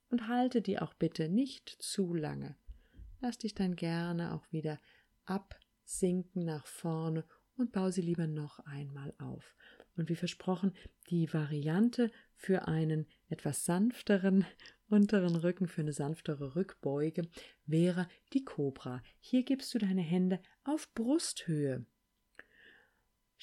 Und 0.09 0.27
halte 0.27 0.61
die 0.61 0.79
auch 0.79 0.93
bitte 0.93 1.27
nicht 1.27 1.69
zu 1.79 2.13
lange. 2.13 2.55
Lass 3.19 3.37
dich 3.37 3.55
dann 3.55 3.75
gerne 3.75 4.33
auch 4.33 4.51
wieder 4.51 4.79
absinken 5.25 6.45
nach 6.45 6.67
vorne 6.67 7.25
und 7.55 7.71
bau 7.71 7.89
sie 7.89 8.01
lieber 8.01 8.27
noch 8.27 8.59
einmal 8.59 9.13
auf. 9.17 9.55
Und 9.95 10.09
wie 10.09 10.15
versprochen, 10.15 10.73
die 11.09 11.31
Variante 11.33 12.11
für 12.35 12.67
einen 12.67 13.07
etwas 13.29 13.65
sanfteren 13.65 14.45
unteren 14.89 15.35
Rücken, 15.35 15.67
für 15.67 15.81
eine 15.81 15.93
sanftere 15.93 16.55
Rückbeuge, 16.55 17.27
wäre 17.65 18.07
die 18.33 18.43
Cobra. 18.43 19.01
Hier 19.19 19.43
gibst 19.43 19.73
du 19.73 19.79
deine 19.79 20.01
Hände 20.01 20.39
auf 20.63 20.93
Brusthöhe. 20.93 21.85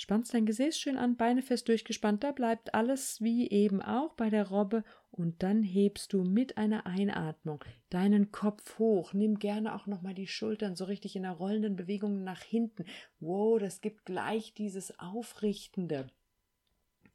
Spannst 0.01 0.33
dein 0.33 0.47
Gesäß 0.47 0.79
schön 0.79 0.97
an, 0.97 1.19
Beine 1.19 1.43
fest 1.43 1.69
durchgespannt, 1.69 2.25
da 2.25 2.33
bleibt 2.33 2.73
alles 2.73 3.21
wie 3.21 3.51
eben 3.51 3.83
auch 3.83 4.15
bei 4.15 4.31
der 4.31 4.49
Robbe 4.49 4.83
und 5.11 5.43
dann 5.43 5.63
hebst 5.63 6.15
du 6.15 6.25
mit 6.25 6.57
einer 6.57 6.87
Einatmung 6.87 7.63
deinen 7.91 8.33
Kopf 8.33 8.79
hoch. 8.79 9.13
Nimm 9.13 9.39
gerne 9.39 9.75
auch 9.75 9.87
nochmal 9.87 10.15
die 10.15 10.27
Schultern 10.27 10.75
so 10.75 10.87
richtig 10.87 11.17
in 11.17 11.25
der 11.25 11.33
rollenden 11.33 11.77
Bewegung 11.77 12.25
nach 12.25 12.41
hinten. 12.41 12.87
Wow, 13.19 13.61
das 13.61 13.83
gibt 13.83 14.07
gleich 14.07 14.55
dieses 14.55 14.99
Aufrichtende 14.99 16.11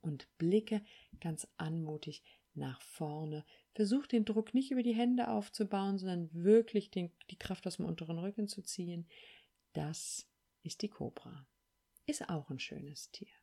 und 0.03 0.27
blicke 0.37 0.83
ganz 1.19 1.47
anmutig 1.57 2.21
nach 2.53 2.79
vorne. 2.81 3.45
Versuch 3.73 4.05
den 4.05 4.25
Druck 4.25 4.53
nicht 4.53 4.69
über 4.69 4.83
die 4.83 4.93
Hände 4.93 5.29
aufzubauen, 5.29 5.97
sondern 5.97 6.29
wirklich 6.33 6.91
den, 6.91 7.11
die 7.31 7.39
Kraft 7.39 7.65
aus 7.65 7.77
dem 7.77 7.85
unteren 7.87 8.19
Rücken 8.19 8.47
zu 8.47 8.61
ziehen. 8.61 9.07
Das 9.73 10.29
ist 10.61 10.83
die 10.83 10.89
Kobra. 10.89 11.47
Ist 12.05 12.29
auch 12.29 12.49
ein 12.49 12.59
schönes 12.59 13.11
Tier. 13.11 13.33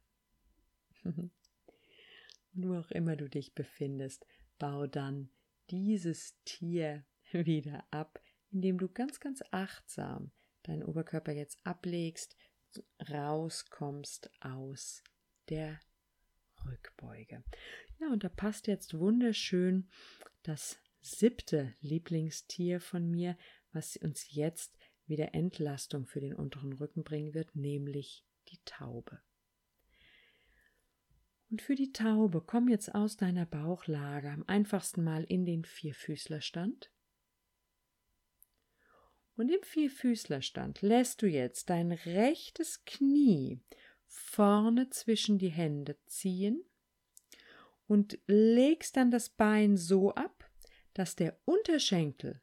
wo 2.52 2.76
auch 2.76 2.90
immer 2.90 3.16
du 3.16 3.28
dich 3.28 3.54
befindest, 3.54 4.26
bau 4.58 4.86
dann 4.86 5.30
dieses 5.70 6.36
Tier 6.44 7.04
wieder 7.32 7.86
ab, 7.90 8.22
indem 8.50 8.78
du 8.78 8.88
ganz, 8.88 9.20
ganz 9.20 9.42
achtsam 9.50 10.32
deinen 10.62 10.84
Oberkörper 10.84 11.32
jetzt 11.32 11.58
ablegst, 11.66 12.36
rauskommst 13.10 14.30
aus 14.40 15.02
der 15.48 15.80
Rückbeuge. 16.64 17.42
Ja, 17.98 18.12
und 18.12 18.22
da 18.22 18.28
passt 18.28 18.66
jetzt 18.68 18.98
wunderschön 18.98 19.88
das 20.42 20.78
siebte 21.00 21.74
Lieblingstier 21.80 22.80
von 22.80 23.10
mir, 23.10 23.36
was 23.72 23.96
uns 23.96 24.32
jetzt 24.32 24.78
wieder 25.06 25.34
Entlastung 25.34 26.06
für 26.06 26.20
den 26.20 26.34
unteren 26.34 26.74
Rücken 26.74 27.02
bringen 27.02 27.34
wird, 27.34 27.56
nämlich 27.56 28.24
die 28.52 28.60
Taube. 28.64 29.20
Und 31.50 31.60
für 31.60 31.74
die 31.74 31.92
Taube 31.92 32.40
komm 32.40 32.68
jetzt 32.68 32.94
aus 32.94 33.16
deiner 33.16 33.44
Bauchlage 33.44 34.30
am 34.30 34.44
einfachsten 34.46 35.04
mal 35.04 35.24
in 35.24 35.44
den 35.44 35.64
Vierfüßlerstand. 35.64 36.90
Und 39.36 39.50
im 39.50 39.62
Vierfüßlerstand 39.62 40.82
lässt 40.82 41.22
du 41.22 41.26
jetzt 41.26 41.70
dein 41.70 41.92
rechtes 41.92 42.84
Knie 42.84 43.60
vorne 44.06 44.90
zwischen 44.90 45.38
die 45.38 45.50
Hände 45.50 45.98
ziehen 46.06 46.62
und 47.86 48.18
legst 48.26 48.96
dann 48.96 49.10
das 49.10 49.30
Bein 49.30 49.76
so 49.76 50.14
ab, 50.14 50.50
dass 50.94 51.16
der 51.16 51.38
Unterschenkel 51.44 52.40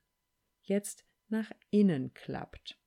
jetzt 0.61 1.05
nach 1.27 1.51
innen 1.69 2.13
klappt. 2.13 2.78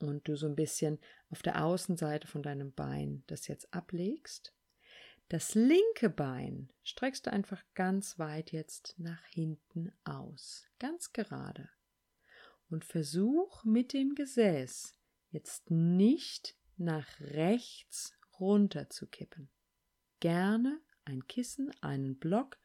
Und 0.00 0.28
du 0.28 0.36
so 0.36 0.46
ein 0.46 0.54
bisschen 0.54 0.98
auf 1.30 1.42
der 1.42 1.64
Außenseite 1.64 2.28
von 2.28 2.42
deinem 2.42 2.72
Bein 2.72 3.24
das 3.26 3.48
jetzt 3.48 3.72
ablegst. 3.74 4.54
Das 5.28 5.54
linke 5.54 6.08
Bein 6.08 6.72
streckst 6.84 7.26
du 7.26 7.32
einfach 7.32 7.62
ganz 7.74 8.18
weit 8.18 8.52
jetzt 8.52 8.94
nach 8.98 9.22
hinten 9.26 9.92
aus, 10.04 10.66
ganz 10.78 11.12
gerade. 11.12 11.68
Und 12.70 12.84
versuch 12.84 13.64
mit 13.64 13.92
dem 13.92 14.14
Gesäß 14.14 14.96
jetzt 15.30 15.70
nicht 15.70 16.56
nach 16.76 17.20
rechts 17.20 18.14
runter 18.40 18.88
zu 18.88 19.06
kippen. 19.06 19.50
Gerne 20.20 20.80
ein 21.04 21.26
Kissen, 21.26 21.70
einen 21.80 22.18
Block 22.18 22.58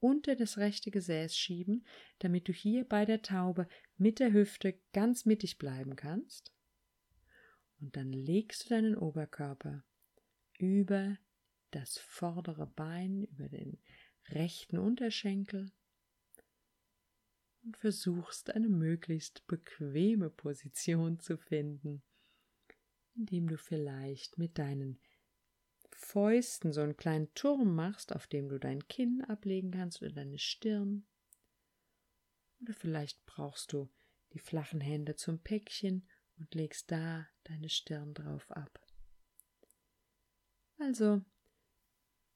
unter 0.00 0.36
das 0.36 0.58
rechte 0.58 0.90
Gesäß 0.90 1.36
schieben, 1.36 1.84
damit 2.20 2.48
du 2.48 2.52
hier 2.52 2.84
bei 2.84 3.04
der 3.04 3.22
Taube 3.22 3.68
mit 3.96 4.20
der 4.20 4.32
Hüfte 4.32 4.78
ganz 4.92 5.24
mittig 5.24 5.58
bleiben 5.58 5.96
kannst. 5.96 6.55
Und 7.80 7.96
dann 7.96 8.12
legst 8.12 8.64
du 8.64 8.68
deinen 8.70 8.96
Oberkörper 8.96 9.84
über 10.58 11.18
das 11.70 11.98
vordere 11.98 12.66
Bein, 12.66 13.24
über 13.24 13.48
den 13.48 13.78
rechten 14.28 14.78
Unterschenkel 14.78 15.70
und 17.62 17.76
versuchst 17.76 18.50
eine 18.50 18.68
möglichst 18.68 19.46
bequeme 19.46 20.30
Position 20.30 21.18
zu 21.20 21.36
finden, 21.36 22.02
indem 23.14 23.48
du 23.48 23.58
vielleicht 23.58 24.38
mit 24.38 24.58
deinen 24.58 25.00
Fäusten 25.90 26.72
so 26.72 26.82
einen 26.82 26.96
kleinen 26.96 27.32
Turm 27.34 27.74
machst, 27.74 28.14
auf 28.14 28.26
dem 28.26 28.48
du 28.48 28.58
dein 28.58 28.86
Kinn 28.86 29.22
ablegen 29.26 29.70
kannst 29.70 30.02
oder 30.02 30.12
deine 30.12 30.38
Stirn. 30.38 31.06
Oder 32.60 32.74
vielleicht 32.74 33.24
brauchst 33.26 33.72
du 33.72 33.90
die 34.32 34.38
flachen 34.38 34.80
Hände 34.80 35.16
zum 35.16 35.40
Päckchen 35.40 36.08
und 36.38 36.54
legst 36.54 36.90
da 36.90 37.26
deine 37.44 37.68
Stirn 37.68 38.14
drauf 38.14 38.50
ab. 38.50 38.80
Also 40.78 41.22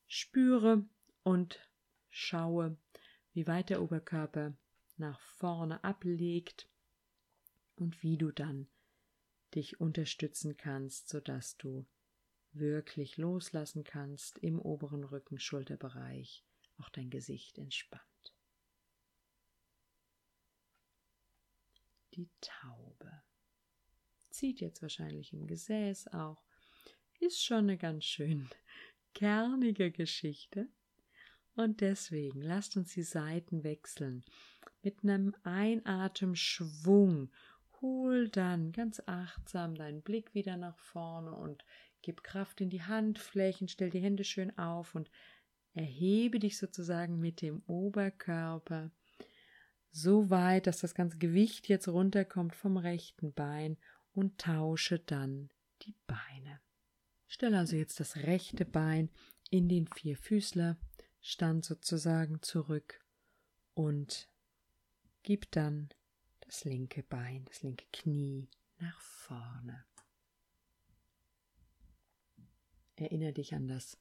spüre 0.06 0.84
und 1.22 1.60
schaue, 2.08 2.76
wie 3.32 3.46
weit 3.46 3.70
der 3.70 3.82
Oberkörper 3.82 4.54
nach 4.96 5.20
vorne 5.20 5.82
ablegt 5.84 6.68
und 7.76 8.02
wie 8.02 8.16
du 8.16 8.30
dann 8.30 8.68
dich 9.54 9.80
unterstützen 9.80 10.56
kannst, 10.56 11.08
sodass 11.08 11.56
du 11.56 11.86
wirklich 12.52 13.16
loslassen 13.16 13.84
kannst 13.84 14.38
im 14.38 14.58
oberen 14.58 15.04
Rücken, 15.04 15.38
Schulterbereich, 15.38 16.44
auch 16.78 16.88
dein 16.88 17.10
Gesicht 17.10 17.58
entspannt. 17.58 18.02
Die 22.14 22.28
Taube 22.40 23.22
zieht 24.30 24.60
jetzt 24.60 24.82
wahrscheinlich 24.82 25.32
im 25.32 25.46
Gesäß 25.46 26.08
auch, 26.08 26.42
ist 27.20 27.44
schon 27.44 27.64
eine 27.64 27.76
ganz 27.76 28.04
schön 28.04 28.48
kernige 29.14 29.90
Geschichte. 29.90 30.68
Und 31.56 31.80
deswegen 31.80 32.40
lasst 32.40 32.76
uns 32.76 32.94
die 32.94 33.02
Seiten 33.02 33.64
wechseln. 33.64 34.24
Mit 34.82 35.02
einem 35.02 35.34
Einatemschwung 35.42 37.30
hol 37.80 38.28
dann 38.28 38.72
ganz 38.72 39.02
achtsam 39.06 39.74
deinen 39.74 40.02
Blick 40.02 40.34
wieder 40.34 40.56
nach 40.56 40.78
vorne 40.78 41.32
und 41.32 41.64
Gib 42.02 42.22
Kraft 42.22 42.60
in 42.60 42.70
die 42.70 42.82
Handflächen, 42.82 43.68
stell 43.68 43.90
die 43.90 44.00
Hände 44.00 44.24
schön 44.24 44.56
auf 44.56 44.94
und 44.94 45.10
erhebe 45.74 46.38
dich 46.38 46.56
sozusagen 46.56 47.20
mit 47.20 47.42
dem 47.42 47.62
Oberkörper 47.66 48.90
so 49.92 50.30
weit, 50.30 50.66
dass 50.66 50.78
das 50.78 50.94
ganze 50.94 51.18
Gewicht 51.18 51.68
jetzt 51.68 51.88
runterkommt 51.88 52.54
vom 52.54 52.76
rechten 52.76 53.32
Bein 53.32 53.76
und 54.12 54.38
tausche 54.38 54.98
dann 54.98 55.50
die 55.82 55.94
Beine. 56.06 56.60
Stell 57.26 57.54
also 57.54 57.76
jetzt 57.76 58.00
das 58.00 58.16
rechte 58.16 58.64
Bein 58.64 59.10
in 59.50 59.68
den 59.68 59.86
Vierfüßlerstand 59.86 61.64
sozusagen 61.64 62.42
zurück 62.42 63.04
und 63.74 64.28
gib 65.22 65.50
dann 65.52 65.90
das 66.40 66.64
linke 66.64 67.02
Bein, 67.02 67.44
das 67.46 67.62
linke 67.62 67.86
Knie 67.92 68.48
nach 68.78 69.00
vorne. 69.00 69.84
Erinnere 72.96 73.32
dich 73.32 73.54
an 73.54 73.68
das 73.68 73.96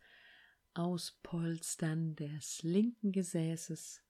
Auspolstern 0.73 2.15
des 2.15 2.63
linken 2.63 3.11
Gesäßes 3.11 4.01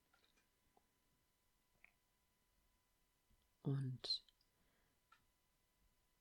und 3.63 4.28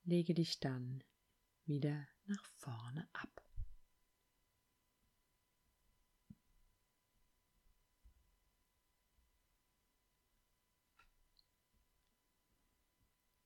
lege 0.09 0.33
dich 0.33 0.59
dann 0.59 1.05
wieder 1.66 2.09
nach 2.25 2.42
vorne 2.57 3.07
ab. 3.12 3.44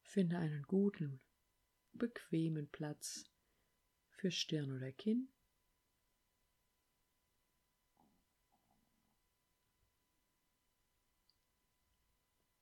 Finde 0.04 0.38
einen 0.38 0.62
guten, 0.62 1.20
bequemen 1.94 2.68
Platz 2.70 3.24
für 4.10 4.30
Stirn 4.30 4.70
oder 4.70 4.92
Kinn. 4.92 5.32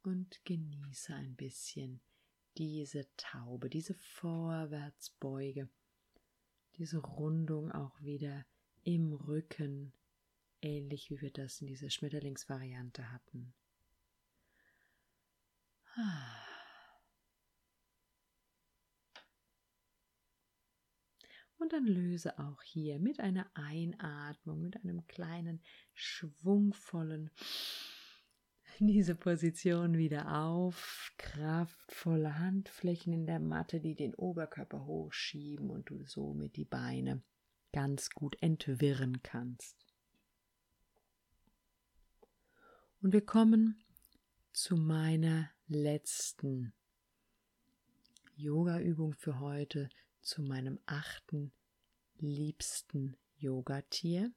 Und 0.02 0.42
genieße 0.44 1.14
ein 1.14 1.36
bisschen 1.36 2.00
diese 2.60 3.08
Taube, 3.16 3.70
diese 3.70 3.94
Vorwärtsbeuge, 3.94 5.70
diese 6.76 6.98
Rundung 6.98 7.72
auch 7.72 7.98
wieder 8.02 8.44
im 8.82 9.14
Rücken, 9.14 9.94
ähnlich 10.60 11.08
wie 11.08 11.22
wir 11.22 11.30
das 11.30 11.62
in 11.62 11.68
dieser 11.68 11.88
Schmetterlingsvariante 11.88 13.10
hatten. 13.10 13.54
Ah. 15.96 16.36
Und 21.56 21.72
dann 21.72 21.86
löse 21.86 22.38
auch 22.38 22.60
hier 22.62 22.98
mit 22.98 23.20
einer 23.20 23.50
Einatmung, 23.54 24.60
mit 24.60 24.76
einem 24.76 25.06
kleinen, 25.06 25.62
schwungvollen 25.94 27.30
diese 28.86 29.14
Position 29.14 29.98
wieder 29.98 30.42
auf. 30.42 31.12
Kraftvolle 31.18 32.38
Handflächen 32.38 33.12
in 33.12 33.26
der 33.26 33.38
Matte, 33.38 33.80
die 33.80 33.94
den 33.94 34.14
Oberkörper 34.14 34.86
hochschieben 34.86 35.70
und 35.70 35.90
du 35.90 36.04
somit 36.04 36.56
die 36.56 36.64
Beine 36.64 37.22
ganz 37.72 38.10
gut 38.10 38.36
entwirren 38.40 39.22
kannst. 39.22 39.76
Und 43.02 43.12
wir 43.12 43.24
kommen 43.24 43.82
zu 44.52 44.76
meiner 44.76 45.50
letzten 45.68 46.72
Yoga-Übung 48.36 49.14
für 49.14 49.40
heute, 49.40 49.88
zu 50.22 50.42
meinem 50.42 50.78
achten 50.86 51.52
liebsten 52.18 53.16
Yogatier. 53.36 54.32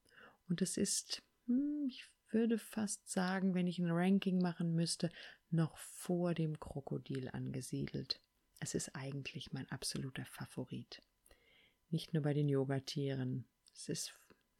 Und 0.47 0.61
es 0.61 0.77
ist, 0.77 1.23
hm, 1.47 1.85
ich 1.87 2.12
würde 2.33 2.57
fast 2.57 3.09
sagen, 3.09 3.53
wenn 3.53 3.67
ich 3.67 3.79
ein 3.79 3.91
Ranking 3.91 4.39
machen 4.41 4.73
müsste, 4.73 5.09
noch 5.49 5.77
vor 5.77 6.33
dem 6.33 6.59
Krokodil 6.59 7.29
angesiedelt. 7.29 8.21
Es 8.59 8.75
ist 8.75 8.95
eigentlich 8.95 9.53
mein 9.53 9.69
absoluter 9.71 10.25
Favorit. 10.25 11.01
Nicht 11.89 12.13
nur 12.13 12.23
bei 12.23 12.33
den 12.33 12.49
Yogatieren. 12.49 13.45
Es 13.73 13.89
ist 13.89 14.13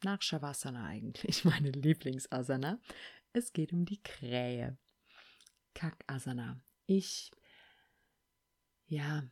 nach 0.04 0.22
Shavasana 0.22 0.86
eigentlich 0.86 1.46
meine 1.46 1.72
Lieblingsasana. 1.72 2.80
Es 3.32 3.54
geht 3.54 3.74
um 3.74 3.86
die 3.86 4.02
Krähe. 4.02 4.78
Kakasana. 5.74 6.62
Ich, 6.86 7.32
ja, 8.86 9.28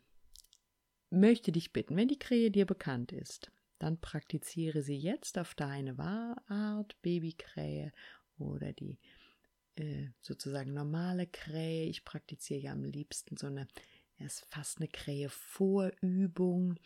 möchte 1.09 1.51
dich 1.51 1.73
bitten, 1.73 1.95
wenn 1.95 2.07
die 2.07 2.17
Krähe 2.17 2.49
dir 2.49 2.65
bekannt 2.65 3.11
ist, 3.11 3.51
dann 3.77 3.99
praktiziere 3.99 4.81
sie 4.81 4.97
jetzt 4.97 5.37
auf 5.37 5.53
deine 5.55 5.97
Art, 5.99 7.01
Babykrähe 7.01 7.91
oder 8.37 8.73
die 8.73 8.97
äh, 9.75 10.09
sozusagen 10.21 10.73
normale 10.73 11.27
Krähe. 11.27 11.85
Ich 11.85 12.03
praktiziere 12.03 12.59
ja 12.59 12.71
am 12.73 12.83
liebsten 12.83 13.37
so 13.37 13.47
eine, 13.47 13.67
es 14.17 14.41
ist 14.41 14.47
fast 14.49 14.77
eine 14.77 14.87
Krähe-Vorübung, 14.87 16.79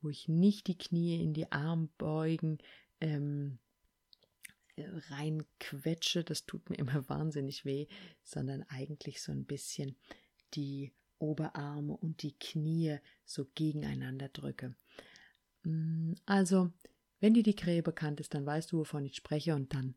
wo 0.00 0.10
ich 0.10 0.28
nicht 0.28 0.66
die 0.66 0.78
Knie 0.78 1.22
in 1.22 1.34
die 1.34 1.50
Armbeugen 1.50 2.58
ähm, 3.00 3.58
reinquetsche, 5.10 6.24
das 6.24 6.46
tut 6.46 6.70
mir 6.70 6.76
immer 6.76 7.08
wahnsinnig 7.08 7.64
weh, 7.64 7.86
sondern 8.22 8.62
eigentlich 8.64 9.22
so 9.22 9.32
ein 9.32 9.44
bisschen 9.44 9.96
die 10.54 10.92
Oberarme 11.18 11.96
und 11.96 12.22
die 12.22 12.38
Knie 12.38 12.98
so 13.24 13.46
gegeneinander 13.54 14.28
drücke. 14.28 14.76
Mm, 15.64 16.12
also, 16.26 16.70
wenn 17.20 17.34
dir 17.34 17.42
die 17.42 17.56
Krähe 17.56 17.82
bekannt 17.82 18.20
ist, 18.20 18.34
dann 18.34 18.46
weißt 18.46 18.72
du, 18.72 18.78
wovon 18.78 19.04
ich 19.04 19.16
spreche 19.16 19.54
und 19.54 19.74
dann 19.74 19.96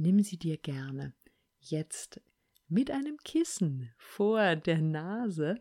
nimm 0.00 0.22
sie 0.22 0.38
dir 0.38 0.56
gerne 0.56 1.12
jetzt 1.60 2.22
mit 2.68 2.90
einem 2.90 3.18
Kissen 3.18 3.92
vor 3.98 4.56
der 4.56 4.80
Nase, 4.80 5.60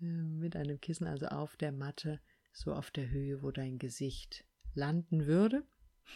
äh, 0.00 0.04
mit 0.04 0.56
einem 0.56 0.80
Kissen 0.80 1.06
also 1.06 1.26
auf 1.26 1.56
der 1.56 1.70
Matte, 1.70 2.20
so 2.52 2.72
auf 2.72 2.90
der 2.90 3.10
Höhe, 3.10 3.42
wo 3.42 3.50
dein 3.50 3.78
Gesicht 3.78 4.46
landen 4.74 5.26
würde. 5.26 5.66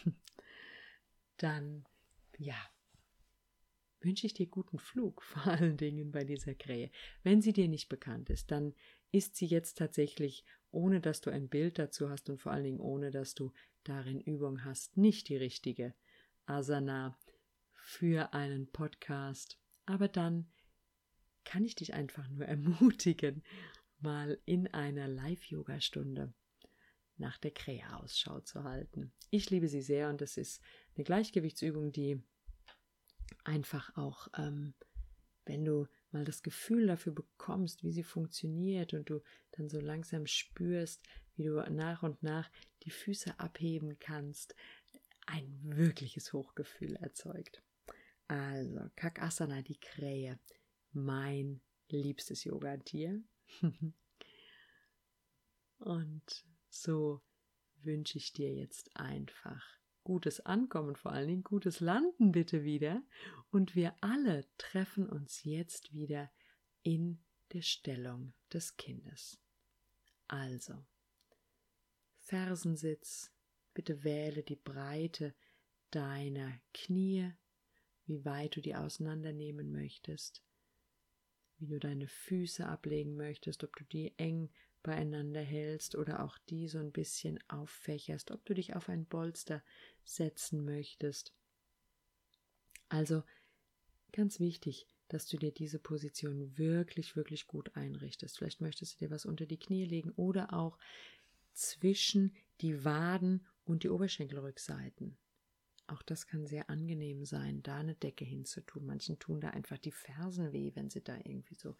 Dann, 1.37 1.85
ja, 2.39 2.57
wünsche 4.01 4.25
ich 4.25 4.33
dir 4.33 4.47
guten 4.47 4.79
Flug, 4.79 5.21
vor 5.23 5.45
allen 5.45 5.77
Dingen 5.77 6.11
bei 6.11 6.23
dieser 6.23 6.55
Krähe. 6.55 6.89
Wenn 7.21 7.41
sie 7.41 7.53
dir 7.53 7.67
nicht 7.67 7.87
bekannt 7.87 8.31
ist, 8.31 8.49
dann 8.49 8.73
ist 9.11 9.35
sie 9.35 9.45
jetzt 9.45 9.77
tatsächlich, 9.77 10.43
ohne 10.71 11.01
dass 11.01 11.21
du 11.21 11.29
ein 11.29 11.49
Bild 11.49 11.77
dazu 11.77 12.09
hast 12.09 12.29
und 12.29 12.41
vor 12.41 12.51
allen 12.51 12.63
Dingen 12.63 12.79
ohne 12.79 13.11
dass 13.11 13.35
du 13.35 13.51
darin 13.83 14.19
Übung 14.21 14.65
hast, 14.65 14.97
nicht 14.97 15.29
die 15.29 15.37
richtige 15.37 15.93
Asana 16.45 17.17
für 17.89 18.33
einen 18.33 18.71
Podcast. 18.71 19.57
Aber 19.87 20.07
dann 20.07 20.47
kann 21.43 21.65
ich 21.65 21.73
dich 21.73 21.95
einfach 21.95 22.29
nur 22.29 22.45
ermutigen, 22.45 23.43
mal 23.97 24.39
in 24.45 24.67
einer 24.67 25.07
Live-Yoga-Stunde 25.07 26.31
nach 27.17 27.39
der 27.39 27.51
Krähe 27.51 27.83
Ausschau 27.97 28.41
zu 28.41 28.63
halten. 28.63 29.11
Ich 29.31 29.49
liebe 29.49 29.67
sie 29.67 29.81
sehr 29.81 30.09
und 30.09 30.21
es 30.21 30.37
ist 30.37 30.61
eine 30.95 31.03
Gleichgewichtsübung, 31.03 31.91
die 31.91 32.21
einfach 33.43 33.97
auch, 33.97 34.27
ähm, 34.37 34.75
wenn 35.45 35.65
du 35.65 35.87
mal 36.11 36.23
das 36.23 36.43
Gefühl 36.43 36.85
dafür 36.85 37.13
bekommst, 37.13 37.83
wie 37.83 37.91
sie 37.91 38.03
funktioniert 38.03 38.93
und 38.93 39.09
du 39.09 39.21
dann 39.51 39.67
so 39.67 39.79
langsam 39.79 40.27
spürst, 40.27 41.01
wie 41.35 41.43
du 41.43 41.55
nach 41.71 42.03
und 42.03 42.21
nach 42.21 42.51
die 42.83 42.91
Füße 42.91 43.39
abheben 43.39 43.97
kannst, 43.97 44.55
ein 45.25 45.59
wirkliches 45.63 46.33
Hochgefühl 46.33 46.95
erzeugt. 46.95 47.63
Also, 48.29 48.89
Kakasana, 48.95 49.63
die 49.63 49.79
Krähe, 49.79 50.39
mein 50.91 51.61
liebstes 51.87 52.43
Yogatier. 52.43 53.23
und 55.79 56.45
so 56.69 57.23
wünsche 57.81 58.19
ich 58.19 58.31
dir 58.31 58.53
jetzt 58.53 58.95
einfach 58.95 59.65
gutes 60.03 60.41
Ankommen, 60.41 60.95
vor 60.95 61.11
allen 61.11 61.27
Dingen 61.27 61.43
gutes 61.43 61.79
Landen 61.79 62.31
bitte 62.31 62.63
wieder. 62.63 63.01
Und 63.49 63.75
wir 63.75 63.95
alle 64.01 64.45
treffen 64.59 65.09
uns 65.09 65.43
jetzt 65.43 65.91
wieder 65.91 66.31
in 66.83 67.23
der 67.51 67.63
Stellung 67.63 68.33
des 68.53 68.77
Kindes. 68.77 69.41
Also, 70.27 70.85
Fersensitz, 72.19 73.33
bitte 73.73 74.03
wähle 74.03 74.43
die 74.43 74.55
Breite 74.55 75.33
deiner 75.89 76.61
Knie, 76.75 77.33
wie 78.09 78.25
weit 78.25 78.55
du 78.55 78.61
die 78.61 78.75
auseinandernehmen 78.75 79.71
möchtest, 79.71 80.43
wie 81.59 81.67
du 81.67 81.79
deine 81.79 82.07
Füße 82.07 82.65
ablegen 82.65 83.15
möchtest, 83.15 83.63
ob 83.63 83.75
du 83.75 83.85
die 83.85 84.17
eng 84.17 84.49
beieinander 84.81 85.41
hältst 85.41 85.95
oder 85.95 86.23
auch 86.23 86.37
die 86.49 86.67
so 86.67 86.79
ein 86.79 86.91
bisschen 86.91 87.39
auffächerst, 87.49 88.31
ob 88.31 88.43
du 88.45 88.55
dich 88.55 88.75
auf 88.75 88.89
ein 88.89 89.05
Bolster 89.05 89.63
setzen 90.03 90.65
möchtest. 90.65 91.33
Also 92.87 93.23
ganz 94.11 94.39
wichtig, 94.39 94.87
dass 95.09 95.27
du 95.27 95.37
dir 95.37 95.51
diese 95.51 95.79
Position 95.79 96.57
wirklich, 96.57 97.15
wirklich 97.15 97.45
gut 97.45 97.75
einrichtest. 97.75 98.37
Vielleicht 98.37 98.61
möchtest 98.61 98.95
du 98.95 99.05
dir 99.05 99.11
was 99.11 99.25
unter 99.25 99.45
die 99.45 99.59
Knie 99.59 99.85
legen 99.85 100.11
oder 100.15 100.53
auch 100.53 100.79
zwischen 101.53 102.35
die 102.61 102.83
Waden 102.85 103.45
und 103.65 103.83
die 103.83 103.89
Oberschenkelrückseiten. 103.89 105.17
Auch 105.89 106.03
das 106.03 106.27
kann 106.27 106.45
sehr 106.45 106.69
angenehm 106.69 107.25
sein, 107.25 107.63
da 107.63 107.77
eine 107.77 107.95
Decke 107.95 108.23
hinzutun. 108.23 108.85
Manchen 108.85 109.17
tun 109.17 109.41
da 109.41 109.49
einfach 109.49 109.79
die 109.79 109.91
Fersen 109.91 110.53
weh, 110.53 110.71
wenn 110.75 110.91
sie 110.91 111.01
da 111.01 111.15
irgendwie 111.15 111.55
so 111.55 111.75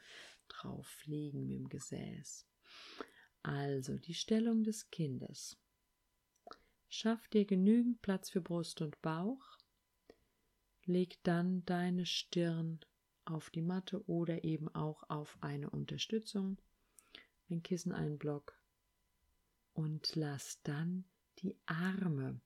drauf 0.48 1.06
liegen 1.06 1.46
mit 1.46 1.52
dem 1.52 1.70
Gesäß. 1.70 2.48
Also 3.44 3.98
die 3.98 4.16
Stellung 4.16 4.64
des 4.64 4.90
Kindes. 4.90 5.58
Schaff 6.88 7.28
dir 7.28 7.46
genügend 7.46 8.02
Platz 8.02 8.32
für 8.32 8.42
Brust 8.42 8.82
und 8.82 9.00
Bauch. 9.04 9.60
Leg 10.86 11.22
dann 11.22 11.64
deine 11.66 12.08
Stirn 12.08 12.80
auf 13.26 13.52
die 13.52 13.62
Matte 13.62 14.04
oder 14.10 14.44
eben 14.44 14.74
auch 14.74 15.08
auf 15.08 15.38
eine 15.42 15.70
Unterstützung, 15.70 16.58
ein 17.52 17.62
Kissen, 17.62 17.92
einen 17.92 18.18
Block 18.18 18.60
und 19.74 20.16
lass 20.16 20.64
dann 20.64 21.06
die 21.38 21.56
Arme 21.68 22.42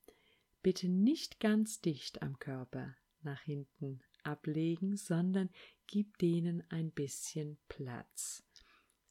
bitte 0.64 0.90
nicht 0.90 1.40
ganz 1.40 1.82
dicht 1.82 2.22
am 2.22 2.40
Körper 2.40 2.96
nach 3.22 3.42
hinten 3.42 4.02
ablegen, 4.24 4.96
sondern 4.98 5.50
gib 5.86 6.18
denen 6.18 6.64
ein 6.70 6.92
bisschen 6.92 7.58
Platz. 7.68 8.44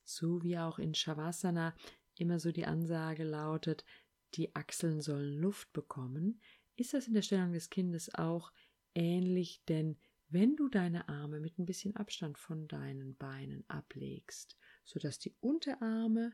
So 0.03 0.43
wie 0.43 0.59
auch 0.59 0.79
in 0.79 0.95
Shavasana 0.95 1.75
immer 2.17 2.41
so 2.41 2.51
die 2.53 2.67
Ansage 2.67 3.25
lautet, 3.25 3.85
die 4.35 4.55
Achseln 4.57 5.01
sollen 5.01 5.35
Luft 5.35 5.73
bekommen, 5.73 6.41
ist 6.77 6.95
das 6.95 7.07
in 7.07 7.15
der 7.15 7.23
Stellung 7.23 7.53
des 7.53 7.71
Kindes 7.71 8.15
auch 8.15 8.53
ähnlich, 8.95 9.63
denn 9.69 9.99
wenn 10.29 10.57
du 10.57 10.69
deine 10.69 11.09
Arme 11.09 11.41
mit 11.41 11.59
ein 11.59 11.67
bisschen 11.67 11.95
Abstand 11.95 12.39
von 12.39 12.67
deinen 12.67 13.17
Beinen 13.17 13.69
ablegst, 13.69 14.57
sodass 14.85 15.19
die 15.19 15.37
Unterarme, 15.41 16.33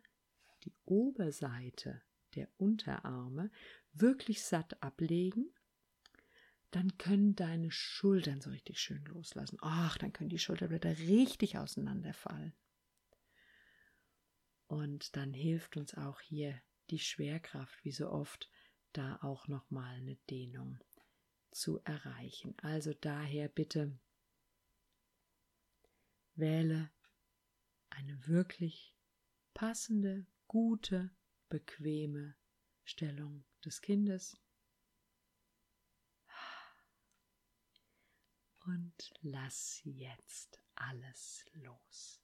die 0.62 0.72
Oberseite 0.84 2.02
der 2.36 2.48
Unterarme 2.58 3.50
wirklich 4.00 4.42
satt 4.42 4.82
ablegen, 4.82 5.52
dann 6.70 6.98
können 6.98 7.34
deine 7.34 7.70
Schultern 7.70 8.40
so 8.40 8.50
richtig 8.50 8.78
schön 8.78 9.04
loslassen. 9.06 9.58
Ach, 9.62 9.96
dann 9.98 10.12
können 10.12 10.28
die 10.28 10.38
Schulterblätter 10.38 10.98
richtig 10.98 11.56
auseinanderfallen. 11.56 12.52
Und 14.66 15.16
dann 15.16 15.32
hilft 15.32 15.76
uns 15.78 15.94
auch 15.94 16.20
hier 16.20 16.60
die 16.90 16.98
Schwerkraft, 16.98 17.84
wie 17.84 17.92
so 17.92 18.10
oft, 18.10 18.50
da 18.92 19.18
auch 19.22 19.48
nochmal 19.48 19.96
eine 19.96 20.16
Dehnung 20.30 20.78
zu 21.50 21.80
erreichen. 21.84 22.54
Also 22.62 22.92
daher 22.92 23.48
bitte 23.48 23.98
wähle 26.34 26.90
eine 27.90 28.26
wirklich 28.26 28.94
passende, 29.54 30.26
gute, 30.46 31.10
bequeme 31.48 32.36
Stellung 32.84 33.44
des 33.64 33.80
Kindes. 33.80 34.36
Und 38.66 39.10
lass 39.22 39.80
jetzt 39.84 40.60
alles 40.74 41.44
los. 41.54 42.20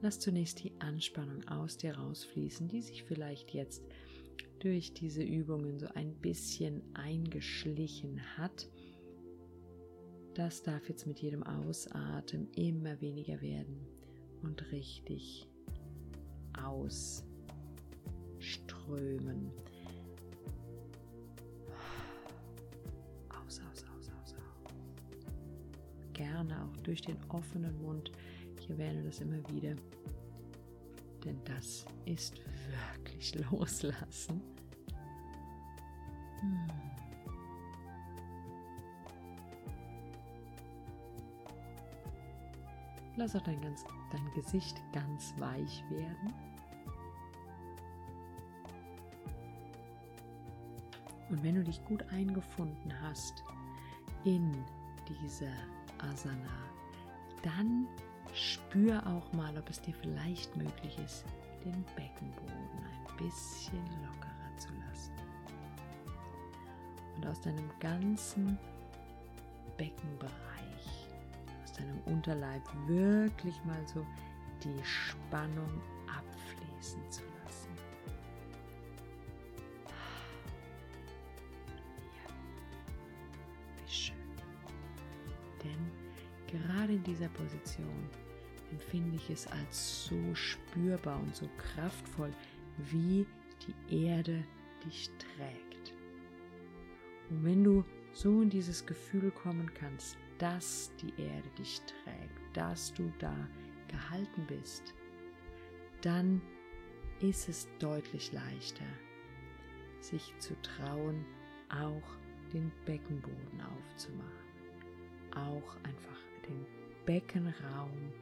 Lass 0.00 0.20
zunächst 0.20 0.62
die 0.62 0.80
Anspannung 0.80 1.46
aus 1.48 1.76
dir 1.76 1.96
rausfließen, 1.96 2.68
die 2.68 2.82
sich 2.82 3.02
vielleicht 3.02 3.52
jetzt 3.52 3.82
durch 4.60 4.94
diese 4.94 5.22
Übungen 5.22 5.78
so 5.80 5.88
ein 5.88 6.14
bisschen 6.20 6.94
eingeschlichen 6.94 8.20
hat. 8.36 8.68
Das 10.34 10.62
darf 10.62 10.88
jetzt 10.88 11.06
mit 11.06 11.18
jedem 11.20 11.42
Ausatmen 11.42 12.48
immer 12.52 13.00
weniger 13.00 13.40
werden 13.40 13.88
und 14.42 14.70
richtig 14.70 15.47
ausströmen. 16.64 18.00
Aus, 23.28 23.60
aus, 23.60 23.84
aus, 23.96 24.10
aus, 24.20 24.34
aus. 24.34 24.34
Gerne 26.12 26.64
auch 26.64 26.76
durch 26.78 27.00
den 27.00 27.16
offenen 27.28 27.80
Mund 27.82 28.10
ich 28.68 28.72
erwähne 28.72 29.02
das 29.02 29.20
immer 29.20 29.38
wieder, 29.48 29.74
denn 31.24 31.42
das 31.44 31.86
ist 32.04 32.38
wirklich 32.38 33.34
loslassen. 33.50 34.42
Hm. 36.40 36.66
Lass 43.16 43.34
auch 43.34 43.42
dein, 43.42 43.60
ganz, 43.62 43.84
dein 44.12 44.30
Gesicht 44.34 44.80
ganz 44.92 45.34
weich 45.38 45.82
werden. 45.88 46.34
Und 51.30 51.42
wenn 51.42 51.56
du 51.56 51.64
dich 51.64 51.84
gut 51.84 52.04
eingefunden 52.10 52.92
hast 53.02 53.44
in 54.24 54.52
dieser 55.08 55.52
Asana, 55.98 56.58
dann 57.42 57.86
Spür 58.34 59.04
auch 59.06 59.32
mal, 59.32 59.56
ob 59.56 59.68
es 59.70 59.80
dir 59.80 59.94
vielleicht 59.94 60.54
möglich 60.56 60.98
ist, 61.04 61.24
den 61.64 61.84
Beckenboden 61.96 62.84
ein 62.84 63.16
bisschen 63.16 63.84
lockerer 64.04 64.56
zu 64.58 64.68
lassen. 64.86 65.12
Und 67.16 67.26
aus 67.26 67.40
deinem 67.40 67.68
ganzen 67.80 68.58
Beckenbereich, 69.76 71.08
aus 71.64 71.72
deinem 71.72 71.98
Unterleib 72.06 72.62
wirklich 72.86 73.56
mal 73.64 73.86
so 73.86 74.06
die 74.62 74.84
Spannung 74.84 75.80
abfließen 76.06 77.10
zu 77.10 77.22
dieser 87.08 87.28
Position 87.28 88.08
empfinde 88.70 89.16
ich 89.16 89.30
es 89.30 89.46
als 89.46 90.04
so 90.04 90.34
spürbar 90.34 91.18
und 91.18 91.34
so 91.34 91.48
kraftvoll, 91.56 92.32
wie 92.90 93.26
die 93.66 94.06
Erde 94.06 94.44
dich 94.84 95.10
trägt. 95.18 95.94
Und 97.30 97.44
wenn 97.44 97.64
du 97.64 97.84
so 98.12 98.42
in 98.42 98.50
dieses 98.50 98.84
Gefühl 98.84 99.30
kommen 99.30 99.72
kannst, 99.74 100.18
dass 100.38 100.92
die 101.00 101.12
Erde 101.20 101.48
dich 101.58 101.80
trägt, 101.80 102.56
dass 102.56 102.92
du 102.92 103.10
da 103.18 103.34
gehalten 103.88 104.46
bist, 104.46 104.94
dann 106.02 106.40
ist 107.20 107.48
es 107.48 107.68
deutlich 107.78 108.32
leichter, 108.32 108.84
sich 110.00 110.32
zu 110.38 110.54
trauen, 110.62 111.24
auch 111.70 112.16
den 112.52 112.70
Beckenboden 112.84 113.60
aufzumachen, 113.60 114.30
auch 115.34 115.76
einfach 115.82 116.20
den 116.46 116.77
Beckenraum 117.08 118.12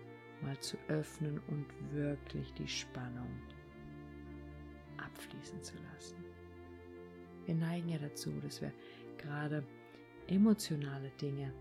mal 0.43 0.57
zu 0.61 0.77
öffnen 0.87 1.41
und 1.49 1.67
wirklich 1.91 2.55
die 2.55 2.69
Spannung 2.69 3.29
abfließen 4.97 5.61
zu 5.61 5.75
lassen. 5.93 6.15
Wir 7.47 7.57
neigen 7.57 7.89
ja 7.89 7.99
dazu, 7.99 8.31
dass 8.41 8.63
wir 8.63 8.73
gerade 9.19 9.65
emotionale 10.29 11.11
Dinge 11.21 11.53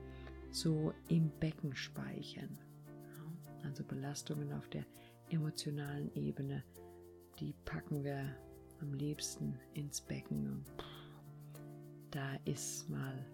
so 0.51 0.93
im 1.07 1.31
Becken 1.39 1.75
speichern. 1.75 2.59
Also 3.63 3.83
Belastungen 3.83 4.53
auf 4.53 4.69
der 4.69 4.85
emotionalen 5.31 6.13
Ebene, 6.13 6.63
die 7.39 7.55
packen 7.65 8.03
wir 8.03 8.37
am 8.81 8.93
liebsten 8.93 9.57
ins 9.73 9.99
Becken. 9.99 10.45
Und 10.45 10.65
da 12.11 12.35
ist 12.45 12.87
mal 12.87 13.25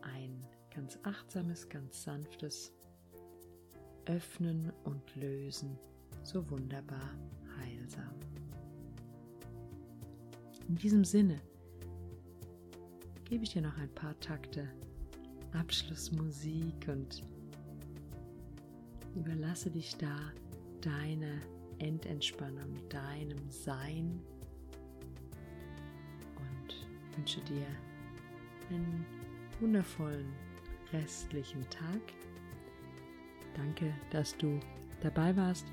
ein 0.00 0.46
ganz 0.74 0.98
achtsames, 1.02 1.68
ganz 1.68 2.04
sanftes 2.04 2.72
Öffnen 4.06 4.72
und 4.84 5.14
Lösen 5.16 5.78
so 6.22 6.48
wunderbar 6.50 7.10
heilsam. 7.58 8.14
In 10.68 10.76
diesem 10.76 11.04
Sinne 11.04 11.40
gebe 13.24 13.44
ich 13.44 13.52
dir 13.52 13.62
noch 13.62 13.76
ein 13.78 13.92
paar 13.94 14.18
Takte 14.20 14.68
Abschlussmusik 15.52 16.88
und 16.88 17.24
überlasse 19.14 19.70
dich 19.70 19.96
da 19.96 20.16
deine 20.80 21.40
Endentspannung, 21.78 22.76
deinem 22.88 23.50
Sein 23.50 24.20
und 26.36 27.16
wünsche 27.16 27.40
dir 27.42 27.66
einen 28.70 29.04
wundervollen 29.60 30.32
restlichen 30.92 31.68
Tag. 31.70 32.00
Danke, 33.54 33.92
dass 34.10 34.36
du 34.36 34.58
dabei 35.02 35.36
warst 35.36 35.66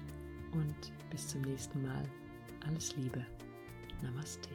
und 0.52 0.76
bis 1.10 1.28
zum 1.28 1.42
nächsten 1.42 1.84
Mal. 1.84 2.04
Alles 2.66 2.96
Liebe. 2.96 3.26
Namaste. 4.02 4.50